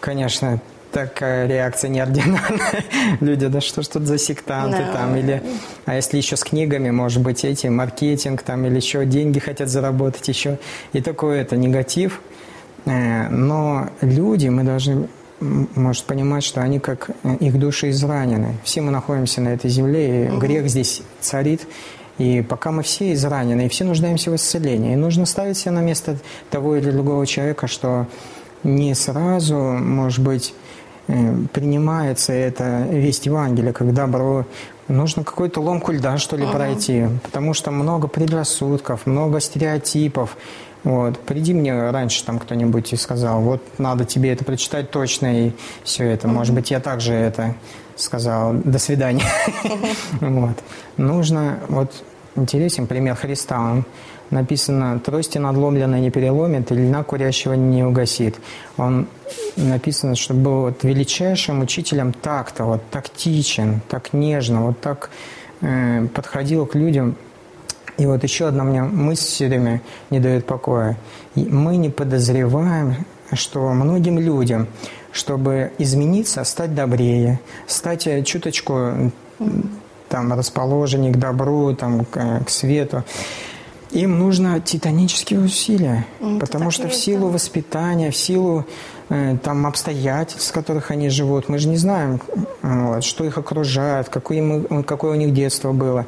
конечно, 0.00 0.58
такая 0.92 1.46
реакция 1.46 1.88
неординарная. 1.88 2.84
Люди, 3.20 3.46
да 3.46 3.60
что 3.60 3.82
ж 3.82 3.88
тут 3.88 4.06
за 4.06 4.18
сектанты 4.18 4.78
да. 4.78 4.92
там, 4.92 5.16
или... 5.16 5.42
А 5.86 5.96
если 5.96 6.18
еще 6.18 6.36
с 6.36 6.44
книгами, 6.44 6.90
может 6.90 7.22
быть, 7.22 7.44
эти, 7.44 7.66
маркетинг 7.66 8.42
там, 8.42 8.64
или 8.66 8.76
еще 8.76 9.04
деньги 9.04 9.38
хотят 9.38 9.68
заработать 9.68 10.28
еще. 10.28 10.58
И 10.92 11.00
такой 11.00 11.38
это 11.38 11.56
негатив. 11.56 12.20
Э, 12.84 13.28
но 13.28 13.88
люди, 14.00 14.48
мы 14.48 14.62
должны 14.62 15.08
может 15.40 16.04
понимать, 16.04 16.44
что 16.44 16.60
они 16.60 16.78
как 16.78 17.10
э, 17.22 17.36
их 17.40 17.58
души 17.58 17.90
изранены. 17.90 18.56
Все 18.62 18.80
мы 18.80 18.90
находимся 18.90 19.40
на 19.40 19.48
этой 19.48 19.70
земле, 19.70 20.26
и 20.26 20.28
угу. 20.28 20.38
грех 20.38 20.68
здесь 20.68 21.02
царит. 21.20 21.66
И 22.18 22.42
пока 22.42 22.70
мы 22.70 22.82
все 22.82 23.14
изранены, 23.14 23.66
и 23.66 23.68
все 23.68 23.84
нуждаемся 23.84 24.30
в 24.30 24.36
исцелении, 24.36 24.92
и 24.92 24.96
нужно 24.96 25.26
ставить 25.26 25.56
себя 25.56 25.72
на 25.72 25.80
место 25.80 26.18
того 26.50 26.76
или 26.76 26.90
другого 26.90 27.26
человека, 27.26 27.66
что 27.66 28.06
не 28.62 28.94
сразу, 28.94 29.56
может 29.56 30.20
быть, 30.20 30.54
принимается 31.52 32.32
это 32.32 32.86
весть 32.90 33.26
Евангелия, 33.26 33.72
как 33.72 33.92
добро. 33.92 34.46
Нужно 34.88 35.24
какую-то 35.24 35.60
ломку 35.60 35.92
льда, 35.92 36.18
что 36.18 36.36
ли, 36.36 36.44
uh 36.44 36.52
пройти, 36.52 37.06
потому 37.22 37.54
что 37.54 37.70
много 37.70 38.08
предрассудков, 38.08 39.06
много 39.06 39.40
стереотипов. 39.40 40.36
Вот. 40.84 41.18
Приди 41.20 41.54
мне 41.54 41.90
раньше 41.90 42.24
там 42.24 42.38
кто-нибудь 42.38 42.92
и 42.92 42.96
сказал, 42.96 43.40
вот 43.40 43.62
надо 43.78 44.04
тебе 44.04 44.32
это 44.32 44.44
прочитать 44.44 44.90
точно, 44.90 45.46
и 45.46 45.52
все 45.84 46.04
это. 46.04 46.28
uh 46.28 46.32
Может 46.32 46.54
быть, 46.54 46.70
я 46.70 46.80
также 46.80 47.14
это 47.14 47.54
сказал, 47.96 48.54
до 48.54 48.78
свидания. 48.78 49.24
вот. 50.20 50.56
Нужно, 50.96 51.60
вот 51.68 51.92
интересен 52.36 52.86
пример 52.86 53.14
Христа, 53.14 53.82
написано 54.30 54.98
«трости 54.98 55.38
надломленной 55.38 56.00
не 56.00 56.10
переломит, 56.10 56.72
и 56.72 56.74
льна 56.74 57.04
курящего 57.04 57.54
не 57.54 57.84
угасит». 57.84 58.36
Он 58.76 59.06
написано, 59.56 60.16
что 60.16 60.34
был 60.34 60.62
вот 60.62 60.84
величайшим 60.84 61.60
учителем 61.60 62.12
так-то, 62.12 62.64
вот 62.64 62.82
тактичен, 62.90 63.80
так 63.88 64.12
нежно, 64.12 64.66
вот 64.66 64.80
так 64.80 65.10
э, 65.60 66.06
подходил 66.14 66.66
к 66.66 66.74
людям. 66.74 67.16
И 67.98 68.06
вот 68.06 68.22
еще 68.22 68.48
одна 68.48 68.64
мне 68.64 68.82
мысль 68.82 69.26
все 69.26 69.48
время 69.48 69.82
не 70.10 70.18
дает 70.18 70.46
покоя. 70.46 70.96
Мы 71.34 71.76
не 71.76 71.90
подозреваем, 71.90 73.04
что 73.32 73.68
многим 73.72 74.18
людям, 74.18 74.66
чтобы 75.12 75.72
измениться, 75.78 76.42
стать 76.44 76.74
добрее, 76.74 77.38
стать 77.66 78.06
э, 78.06 78.22
чуточку 78.22 79.12
там, 80.12 80.30
расположеннее 80.34 81.10
к 81.10 81.16
добру, 81.16 81.74
там, 81.74 82.04
к, 82.04 82.44
к 82.44 82.50
свету, 82.50 83.02
им 83.92 84.18
нужно 84.18 84.60
титанические 84.60 85.40
усилия, 85.40 86.04
ну, 86.20 86.38
потому 86.38 86.70
что 86.70 86.88
в 86.88 86.94
силу 86.94 87.28
да. 87.28 87.34
воспитания, 87.34 88.10
в 88.10 88.16
силу 88.16 88.66
э, 89.08 89.38
там 89.42 89.66
обстоятельств, 89.66 90.50
в 90.50 90.52
которых 90.52 90.90
они 90.90 91.08
живут, 91.08 91.48
мы 91.48 91.56
же 91.56 91.68
не 91.68 91.78
знаем, 91.78 92.20
вот, 92.60 93.04
что 93.04 93.24
их 93.24 93.38
окружает, 93.38 94.10
какое, 94.10 94.42
мы, 94.42 94.82
какое 94.82 95.12
у 95.12 95.14
них 95.14 95.32
детство 95.32 95.72
было. 95.72 96.04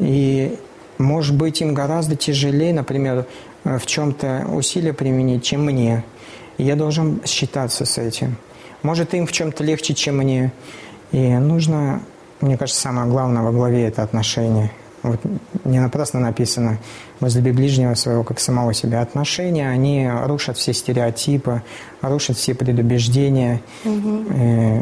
И 0.00 0.58
может 0.98 1.36
быть 1.36 1.60
им 1.60 1.74
гораздо 1.74 2.16
тяжелее, 2.16 2.74
например, 2.74 3.24
э, 3.62 3.78
в 3.78 3.86
чем-то 3.86 4.46
усилия 4.52 4.92
применить, 4.92 5.44
чем 5.44 5.64
мне. 5.64 6.02
И 6.58 6.64
я 6.64 6.74
должен 6.74 7.20
считаться 7.24 7.84
с 7.84 7.98
этим. 7.98 8.36
Может 8.82 9.14
им 9.14 9.28
в 9.28 9.32
чем-то 9.32 9.62
легче, 9.62 9.94
чем 9.94 10.16
мне. 10.16 10.52
И 11.12 11.18
нужно, 11.18 12.02
мне 12.40 12.56
кажется, 12.56 12.80
самое 12.80 13.08
главное 13.08 13.42
во 13.42 13.52
главе 13.52 13.86
это 13.86 14.02
отношения– 14.02 14.70
вот 15.04 15.20
не 15.64 15.80
напрасно 15.80 16.18
написано 16.18 16.78
«возлюби 17.20 17.52
ближнего 17.52 17.94
своего, 17.94 18.24
как 18.24 18.40
самого 18.40 18.72
себя». 18.72 19.02
Отношения, 19.02 19.68
они 19.68 20.08
рушат 20.10 20.56
все 20.56 20.72
стереотипы, 20.72 21.62
рушат 22.00 22.38
все 22.38 22.54
предубеждения, 22.54 23.60
угу. 23.84 24.24
э, 24.30 24.80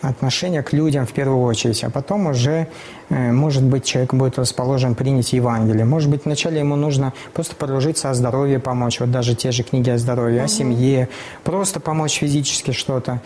отношения 0.00 0.60
к 0.64 0.72
людям 0.72 1.06
в 1.06 1.12
первую 1.12 1.42
очередь, 1.44 1.84
а 1.84 1.90
потом 1.90 2.26
уже, 2.26 2.66
э, 3.10 3.30
может 3.30 3.62
быть, 3.62 3.84
человек 3.84 4.12
будет 4.14 4.40
расположен 4.40 4.96
принять 4.96 5.32
Евангелие. 5.32 5.84
Может 5.84 6.10
быть, 6.10 6.24
вначале 6.24 6.58
ему 6.58 6.74
нужно 6.74 7.12
просто 7.32 7.54
подружиться 7.54 8.10
о 8.10 8.14
здоровье, 8.14 8.58
помочь, 8.58 8.98
вот 8.98 9.12
даже 9.12 9.36
те 9.36 9.52
же 9.52 9.62
книги 9.62 9.88
о 9.88 9.98
здоровье, 9.98 10.38
угу. 10.38 10.46
о 10.46 10.48
семье, 10.48 11.08
просто 11.44 11.78
помочь 11.78 12.18
физически 12.18 12.72
что-то. 12.72 13.20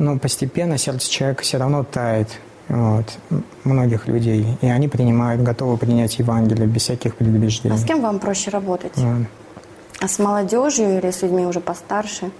Но 0.00 0.18
постепенно 0.18 0.78
сердце 0.78 1.08
человека 1.08 1.44
все 1.44 1.58
равно 1.58 1.84
тает 1.84 2.28
вот, 2.70 3.06
многих 3.64 4.06
людей. 4.06 4.46
И 4.60 4.66
они 4.66 4.86
принимают, 4.86 5.42
готовы 5.42 5.76
принять 5.76 6.18
Евангелие 6.18 6.66
без 6.66 6.82
всяких 6.82 7.16
предубеждений. 7.16 7.74
А 7.74 7.78
с 7.78 7.84
кем 7.84 8.00
вам 8.00 8.20
проще 8.20 8.50
работать? 8.50 8.92
Вот. 8.96 9.26
А 10.00 10.08
с 10.08 10.18
молодежью 10.18 10.98
или 10.98 11.10
с 11.10 11.22
людьми 11.22 11.44
уже 11.44 11.60
постарше? 11.60 12.30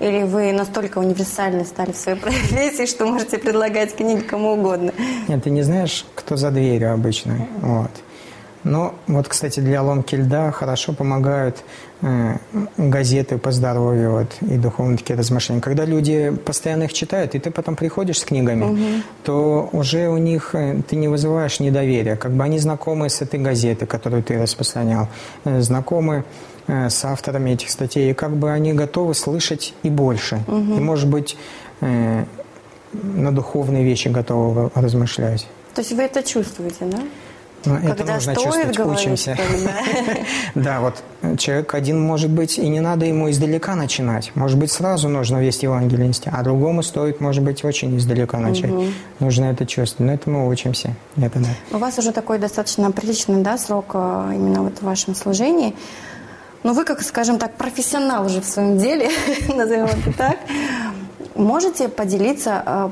Или 0.00 0.24
вы 0.24 0.52
настолько 0.52 0.98
универсальны 0.98 1.64
стали 1.64 1.92
в 1.92 1.96
своей 1.96 2.18
профессии, 2.20 2.86
что 2.86 3.06
можете 3.06 3.38
предлагать 3.38 3.94
книги 3.94 4.20
кому 4.20 4.52
угодно? 4.52 4.92
Нет, 5.28 5.44
ты 5.44 5.50
не 5.50 5.62
знаешь, 5.62 6.06
кто 6.14 6.36
за 6.36 6.50
дверью 6.50 6.94
обычно. 6.94 7.46
Вот. 7.60 7.90
Но 8.66 8.96
вот, 9.06 9.28
кстати, 9.28 9.60
для 9.60 9.80
ломки 9.80 10.16
льда 10.16 10.50
хорошо 10.50 10.92
помогают 10.92 11.62
э, 12.02 12.36
газеты 12.76 13.38
по 13.38 13.52
здоровью 13.52 14.10
вот, 14.10 14.36
и 14.40 14.56
духовные 14.56 14.98
такие 14.98 15.16
размышления. 15.16 15.60
Когда 15.60 15.84
люди 15.84 16.32
постоянно 16.44 16.82
их 16.82 16.92
читают, 16.92 17.36
и 17.36 17.38
ты 17.38 17.52
потом 17.52 17.76
приходишь 17.76 18.18
с 18.18 18.24
книгами, 18.24 18.64
угу. 18.64 19.02
то 19.22 19.68
уже 19.70 20.08
у 20.08 20.18
них 20.18 20.56
э, 20.56 20.80
ты 20.88 20.96
не 20.96 21.06
вызываешь 21.06 21.60
недоверия. 21.60 22.16
Как 22.16 22.32
бы 22.32 22.42
они 22.42 22.58
знакомы 22.58 23.08
с 23.08 23.22
этой 23.22 23.38
газетой, 23.38 23.86
которую 23.86 24.24
ты 24.24 24.36
распространял, 24.42 25.08
э, 25.44 25.60
знакомы 25.60 26.24
с 26.66 27.04
авторами 27.04 27.50
этих 27.50 27.70
статей, 27.70 28.10
и 28.10 28.14
как 28.14 28.34
бы 28.34 28.50
они 28.50 28.72
готовы 28.72 29.14
слышать 29.14 29.74
и 29.84 29.90
больше. 29.90 30.40
Угу. 30.48 30.74
И, 30.74 30.80
может 30.80 31.08
быть, 31.08 31.38
на 31.80 33.30
духовные 33.30 33.84
вещи 33.84 34.08
готовы 34.08 34.72
размышлять. 34.74 35.46
То 35.76 35.82
есть 35.82 35.92
вы 35.92 36.02
это 36.02 36.24
чувствуете, 36.24 36.86
да? 36.86 36.98
Ну, 37.64 37.74
это 37.76 37.96
Когда 37.96 38.14
нужно 38.14 38.34
чувствовать, 38.34 38.76
говорить, 38.76 39.00
учимся. 39.00 39.36
Да, 40.54 40.80
вот 40.80 41.02
человек 41.38 41.74
один 41.74 42.00
может 42.00 42.30
быть, 42.30 42.58
и 42.58 42.68
не 42.68 42.80
надо 42.80 43.06
ему 43.06 43.30
издалека 43.30 43.74
начинать. 43.74 44.30
Может 44.34 44.58
быть, 44.58 44.70
сразу 44.70 45.08
нужно 45.08 45.38
вести 45.38 45.66
Евангелие 45.66 46.12
а 46.26 46.42
другому 46.42 46.82
стоит, 46.82 47.20
может 47.20 47.42
быть, 47.42 47.64
очень 47.64 47.96
издалека 47.98 48.38
начать. 48.38 48.70
Нужно 49.18 49.46
это 49.46 49.66
чувствовать. 49.66 50.06
Но 50.08 50.14
это 50.14 50.30
мы 50.30 50.48
учимся. 50.48 50.94
Это 51.16 51.40
да. 51.40 51.48
У 51.72 51.78
вас 51.78 51.98
уже 51.98 52.12
такой 52.12 52.38
достаточно 52.38 52.90
приличный 52.92 53.42
да, 53.42 53.58
срок 53.58 53.86
а, 53.94 54.30
именно 54.32 54.62
вот 54.62 54.78
в 54.78 54.82
вашем 54.82 55.14
служении. 55.14 55.74
Но 56.62 56.72
вы, 56.72 56.84
как, 56.84 57.02
скажем 57.02 57.38
так, 57.38 57.54
профессионал 57.56 58.26
уже 58.26 58.40
в 58.40 58.44
своем 58.44 58.78
деле, 58.78 59.10
назовем 59.54 59.86
это 59.86 60.12
так, 60.12 60.38
можете 61.34 61.88
поделиться 61.88 62.62
а, 62.64 62.90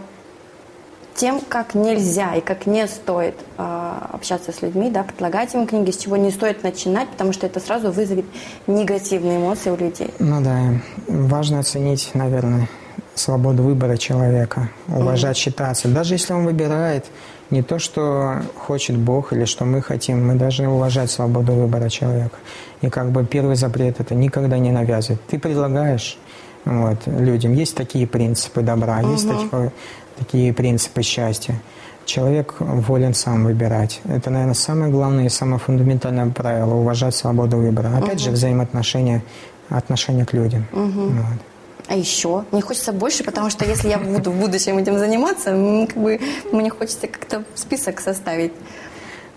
тем, 1.15 1.41
как 1.41 1.75
нельзя 1.75 2.35
и 2.35 2.41
как 2.41 2.67
не 2.67 2.87
стоит 2.87 3.35
э, 3.57 3.93
общаться 4.13 4.53
с 4.53 4.63
людьми, 4.63 4.91
да, 4.91 5.05
предлагать 5.05 5.55
им 5.55 5.67
книги, 5.67 5.91
с 5.91 5.97
чего 5.97 6.17
не 6.17 6.31
стоит 6.31 6.63
начинать, 6.63 7.09
потому 7.09 7.33
что 7.33 7.47
это 7.47 7.61
сразу 7.61 7.91
вызовет 7.91 8.25
негативные 8.67 9.39
эмоции 9.39 9.71
у 9.71 9.77
людей. 9.77 10.11
Ну 10.19 10.43
да, 10.43 10.81
важно 11.07 11.61
оценить, 11.61 12.11
наверное, 12.15 12.69
свободу 13.15 13.63
выбора 13.63 13.97
человека, 13.97 14.71
уважать, 14.89 15.37
mm-hmm. 15.37 15.41
считаться. 15.41 15.89
Даже 15.89 16.15
если 16.15 16.33
он 16.33 16.45
выбирает 16.45 17.07
не 17.51 17.63
то, 17.63 17.79
что 17.79 18.43
хочет 18.57 18.97
Бог 18.97 19.33
или 19.33 19.45
что 19.45 19.65
мы 19.65 19.83
хотим, 19.83 20.27
мы 20.27 20.35
должны 20.35 20.69
уважать 20.69 21.11
свободу 21.11 21.53
выбора 21.53 21.89
человека. 21.89 22.37
И 22.83 22.89
как 22.89 23.11
бы 23.11 23.25
первый 23.25 23.57
запрет– 23.57 23.97
это 24.01 24.15
никогда 24.15 24.59
не 24.59 24.73
навязывать. 24.73 25.25
Ты 25.27 25.39
предлагаешь 25.39 26.19
вот, 26.65 26.99
людям. 27.07 27.55
Есть 27.55 27.77
такие 27.77 28.07
принципы 28.07 28.63
добра, 28.63 29.01
угу. 29.01 29.13
есть 29.13 29.29
такие 29.29 29.73
такие 30.17 30.53
принципы 30.53 31.03
счастья. 31.03 31.61
Человек 32.05 32.57
волен 32.59 33.15
сам 33.15 33.45
выбирать. 33.45 34.01
Это, 34.05 34.31
наверное, 34.31 34.55
самое 34.55 34.93
главное 34.93 35.27
и 35.27 35.29
самое 35.29 35.59
фундаментальное 35.59 36.31
правило– 36.31 36.75
уважать 36.77 37.15
свободу 37.15 37.57
выбора. 37.57 37.97
Опять 37.97 38.17
угу. 38.17 38.25
же, 38.25 38.31
взаимоотношения 38.33 39.23
отношения 39.71 40.27
к 40.27 40.33
людям. 40.35 40.67
Угу. 40.73 41.01
Вот. 41.01 41.41
А 41.89 41.97
еще? 41.97 42.45
Мне 42.51 42.63
хочется 42.63 42.93
больше, 42.93 43.25
потому 43.25 43.51
что 43.51 43.65
если 43.65 43.89
я 43.89 43.99
буду 43.99 44.31
в 44.31 44.39
будущем 44.39 44.79
этим 44.79 44.99
заниматься, 44.99 45.51
как 45.89 46.03
бы, 46.03 46.21
мне 46.53 46.71
хочется 46.71 47.07
как-то 47.07 47.45
список 47.55 48.01
составить. 48.01 48.53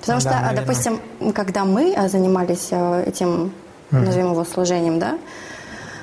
Потому 0.01 0.21
да, 0.21 0.29
что, 0.29 0.39
наверное. 0.39 0.61
допустим, 0.61 0.99
когда 1.33 1.65
мы 1.65 1.93
а, 1.95 2.07
занимались 2.07 2.69
а, 2.71 3.03
этим, 3.03 3.51
назовем 3.91 4.31
его 4.31 4.45
служением, 4.45 4.99
да, 4.99 5.17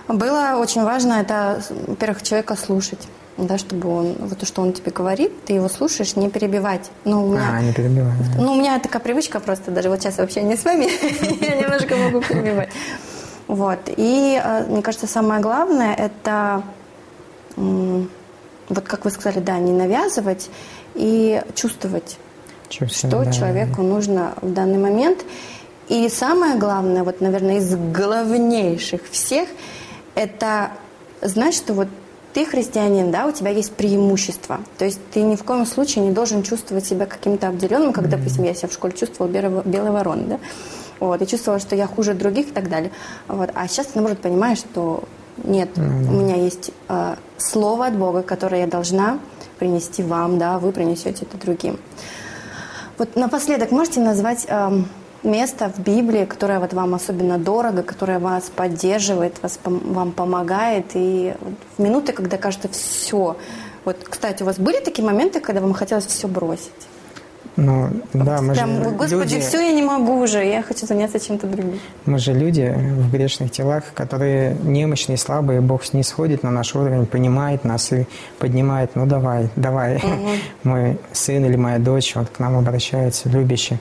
было 0.09 0.57
очень 0.59 0.85
важно 0.85 1.15
это, 1.15 1.63
во-первых, 1.87 2.23
человека 2.23 2.57
слушать 2.57 3.09
да, 3.37 3.59
чтобы 3.59 3.89
он, 3.89 4.15
вот 4.19 4.39
то, 4.39 4.47
что 4.47 4.63
он 4.63 4.73
тебе 4.73 4.93
говорит, 4.93 5.45
ты 5.45 5.55
его 5.55 5.69
слушаешь, 5.69 6.17
не 6.17 6.31
перебивать. 6.31 6.91
Ну, 7.05 7.27
у 7.27 7.33
меня, 7.33 7.57
а, 7.57 7.61
не 7.61 7.73
перебивать. 7.73 8.15
Ну, 8.39 8.53
у 8.53 8.57
меня 8.57 8.79
такая 8.79 9.03
привычка 9.03 9.41
просто, 9.41 9.71
даже 9.71 9.89
вот 9.89 10.01
сейчас 10.01 10.19
вообще 10.19 10.43
не 10.43 10.57
с 10.57 10.65
вами, 10.65 10.85
я 11.45 11.57
немножко 11.57 11.97
могу 11.97 12.21
перебивать. 12.21 12.69
Вот. 13.47 13.81
И, 13.97 14.41
э, 14.43 14.67
мне 14.69 14.83
кажется, 14.83 15.07
самое 15.07 15.41
главное– 15.41 15.95
это, 15.97 16.63
вот 17.57 18.85
как 18.85 19.05
вы 19.05 19.11
сказали, 19.11 19.41
да, 19.41 19.59
не 19.59 19.73
навязывать 19.73 20.49
и 20.95 21.43
чувствовать, 21.55 22.19
что 22.69 23.33
человеку 23.33 23.83
нужно 23.83 24.35
в 24.41 24.53
данный 24.53 24.79
момент. 24.79 25.25
И 25.89 26.09
самое 26.09 26.57
главное, 26.57 27.03
вот, 27.03 27.21
наверное, 27.21 27.59
из 27.59 27.75
главнейших 27.75 29.03
всех, 29.11 29.49
это 30.15 30.73
знать, 31.23 31.55
что 31.55 31.75
вот 31.75 31.89
ты 32.33 32.45
христианин, 32.45 33.13
да, 33.13 33.27
у 33.27 33.33
тебя 33.33 33.51
есть 33.51 33.73
преимущество. 33.73 34.61
То 34.77 34.85
есть 34.85 34.99
ты 35.13 35.23
ни 35.23 35.37
в 35.37 35.45
коем 35.45 35.65
случае 35.65 36.05
не 36.05 36.11
должен 36.11 36.43
чувствовать 36.43 36.85
себя 36.85 37.07
каким-то 37.07 37.49
обделенным, 37.49 37.93
как, 37.93 38.09
допустим, 38.09 38.43
я 38.45 38.55
себя 38.55 38.69
в 38.69 38.73
школе 38.73 38.93
чувствовала 38.93 39.31
белой, 39.31 39.63
белой 39.65 39.93
вороной, 39.93 40.25
да. 40.25 40.39
Вот, 40.99 41.21
и 41.23 41.27
чувствовала, 41.27 41.61
что 41.61 41.77
я 41.77 41.87
хуже 41.87 42.15
других 42.15 42.49
и 42.49 42.53
так 42.53 42.69
далее. 42.69 42.91
Вот. 43.29 43.51
А 43.55 43.69
сейчас 43.69 43.89
ты, 43.89 43.93
наоборот, 43.97 44.19
понимаешь, 44.21 44.59
что 44.59 45.05
нет, 45.43 45.71
mm-hmm. 45.75 46.09
у 46.09 46.13
меня 46.13 46.37
есть 46.37 46.71
э, 46.89 47.17
слово 47.39 47.87
от 47.87 47.97
Бога, 47.97 48.23
которое 48.23 48.63
я 48.63 48.67
должна 48.67 49.19
принести 49.59 50.03
вам, 50.03 50.39
да, 50.39 50.59
вы 50.59 50.73
принесете 50.73 51.25
это 51.25 51.39
другим. 51.39 51.79
Вот 52.99 53.17
напоследок 53.17 53.71
можете 53.71 54.01
назвать 54.01 54.47
э, 54.49 54.83
место 55.25 55.71
в 55.71 55.81
Библии, 55.81 56.25
которое 56.25 56.61
вот 56.61 56.73
вам 56.73 56.95
особенно 56.95 57.39
дорого, 57.39 57.83
которое 57.83 58.19
вас 58.19 58.45
поддерживает, 58.55 59.43
вас, 59.43 59.59
вам 59.65 60.13
помогает, 60.13 60.87
и 60.95 61.35
в 61.77 61.83
минуты, 61.83 62.13
когда 62.13 62.37
кажется 62.37 62.69
все. 62.69 63.37
Вот, 63.85 63.97
кстати, 64.09 64.43
у 64.43 64.47
вас 64.47 64.59
были 64.59 64.81
такие 64.81 65.05
моменты, 65.05 65.41
когда 65.41 65.61
вам 65.61 65.75
хотелось 65.75 66.07
все 66.07 66.29
бросить? 66.29 66.71
Ну, 67.57 67.89
да, 68.13 68.41
мы 68.43 68.55
Прям, 68.55 68.83
же 68.83 68.91
Господи, 68.91 69.35
люди, 69.35 69.41
все 69.41 69.61
я 69.61 69.73
не 69.73 69.83
могу 69.83 70.21
уже, 70.21 70.45
я 70.45 70.63
хочу 70.63 70.87
заняться 70.87 71.21
чем-то 71.21 71.47
другим. 71.47 71.79
Мы 72.05 72.19
же 72.19 72.33
люди 72.33 72.75
в 72.77 73.13
грешных 73.13 73.53
телах, 73.53 73.85
которые 73.95 74.57
немощные, 74.65 75.17
слабые, 75.17 75.61
Бог 75.61 75.85
снисходит 75.85 76.43
на 76.43 76.51
наш 76.51 76.75
уровень, 76.75 77.07
понимает 77.07 77.65
нас 77.65 77.93
и 77.93 78.07
поднимает, 78.39 78.97
ну 78.97 79.07
давай, 79.07 79.51
давай, 79.55 79.97
угу. 79.97 80.31
мой 80.65 80.99
сын 81.13 81.45
или 81.45 81.57
моя 81.57 81.79
дочь 81.79 82.17
вот 82.17 82.29
к 82.29 82.41
нам 82.41 82.59
обращается, 82.59 83.29
любящий. 83.29 83.79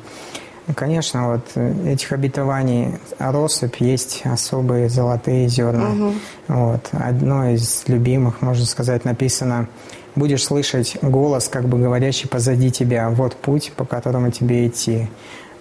Конечно, 0.76 1.34
вот 1.34 1.58
этих 1.86 2.12
обетований 2.14 2.96
россыпь 3.20 3.78
есть 3.82 4.22
особые 4.24 4.90
золотые 4.90 5.48
зерна. 5.50 5.90
Угу. 5.90 6.14
Вот. 6.48 6.90
Одно 6.92 7.50
из 7.50 7.84
любимых, 7.88 8.42
можно 8.42 8.66
сказать, 8.66 9.04
написано 9.04 9.68
будешь 10.16 10.44
слышать 10.44 10.98
голос, 11.02 11.48
как 11.48 11.68
бы 11.68 11.78
говорящий 11.80 12.30
позади 12.30 12.72
тебя, 12.72 13.10
вот 13.10 13.36
путь, 13.36 13.72
по 13.76 13.86
которому 13.86 14.32
тебе 14.32 14.68
идти. 14.68 15.10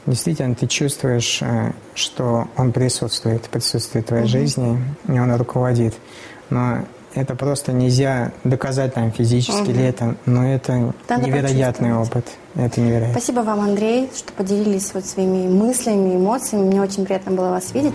Действительно, 0.06 0.54
ты 0.54 0.66
чувствуешь, 0.66 1.40
э, 1.42 1.72
что 1.94 2.48
он 2.56 2.72
присутствует, 2.72 3.42
присутствует 3.42 4.06
в 4.06 4.08
твоей 4.08 4.24
угу. 4.24 4.30
жизни, 4.30 4.78
и 5.08 5.12
он 5.12 5.34
руководит. 5.36 5.94
Но 6.50 6.84
это 7.14 7.34
просто 7.34 7.72
нельзя 7.72 8.32
доказать 8.44 8.94
там 8.94 9.10
физически 9.10 9.70
угу. 9.70 9.72
ли 9.72 9.84
это, 9.84 10.16
но 10.26 10.46
это 10.46 10.92
Надо 11.08 11.26
невероятный 11.26 11.94
опыт. 11.94 12.26
Это 12.54 12.80
невероятно. 12.80 13.12
Спасибо 13.12 13.40
вам, 13.40 13.60
Андрей, 13.60 14.10
что 14.14 14.32
поделились 14.32 14.92
вот 14.94 15.04
своими 15.06 15.48
мыслями, 15.48 16.16
эмоциями. 16.16 16.66
Мне 16.66 16.82
очень 16.82 17.04
приятно 17.04 17.32
было 17.32 17.50
вас 17.50 17.72
видеть. 17.74 17.94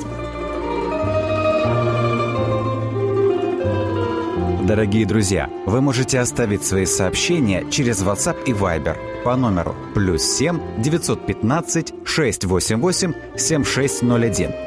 Дорогие 4.67 5.05
друзья, 5.05 5.49
вы 5.65 5.79
можете 5.79 6.19
оставить 6.19 6.65
свои 6.65 6.85
сообщения 6.85 7.63
через 7.71 8.03
WhatsApp 8.03 8.43
и 8.45 8.51
Viber 8.51 8.97
по 9.23 9.37
номеру 9.37 9.73
плюс 9.93 10.23
7 10.23 10.81
915 10.81 11.93
688 12.03 13.13
7601 13.37 14.66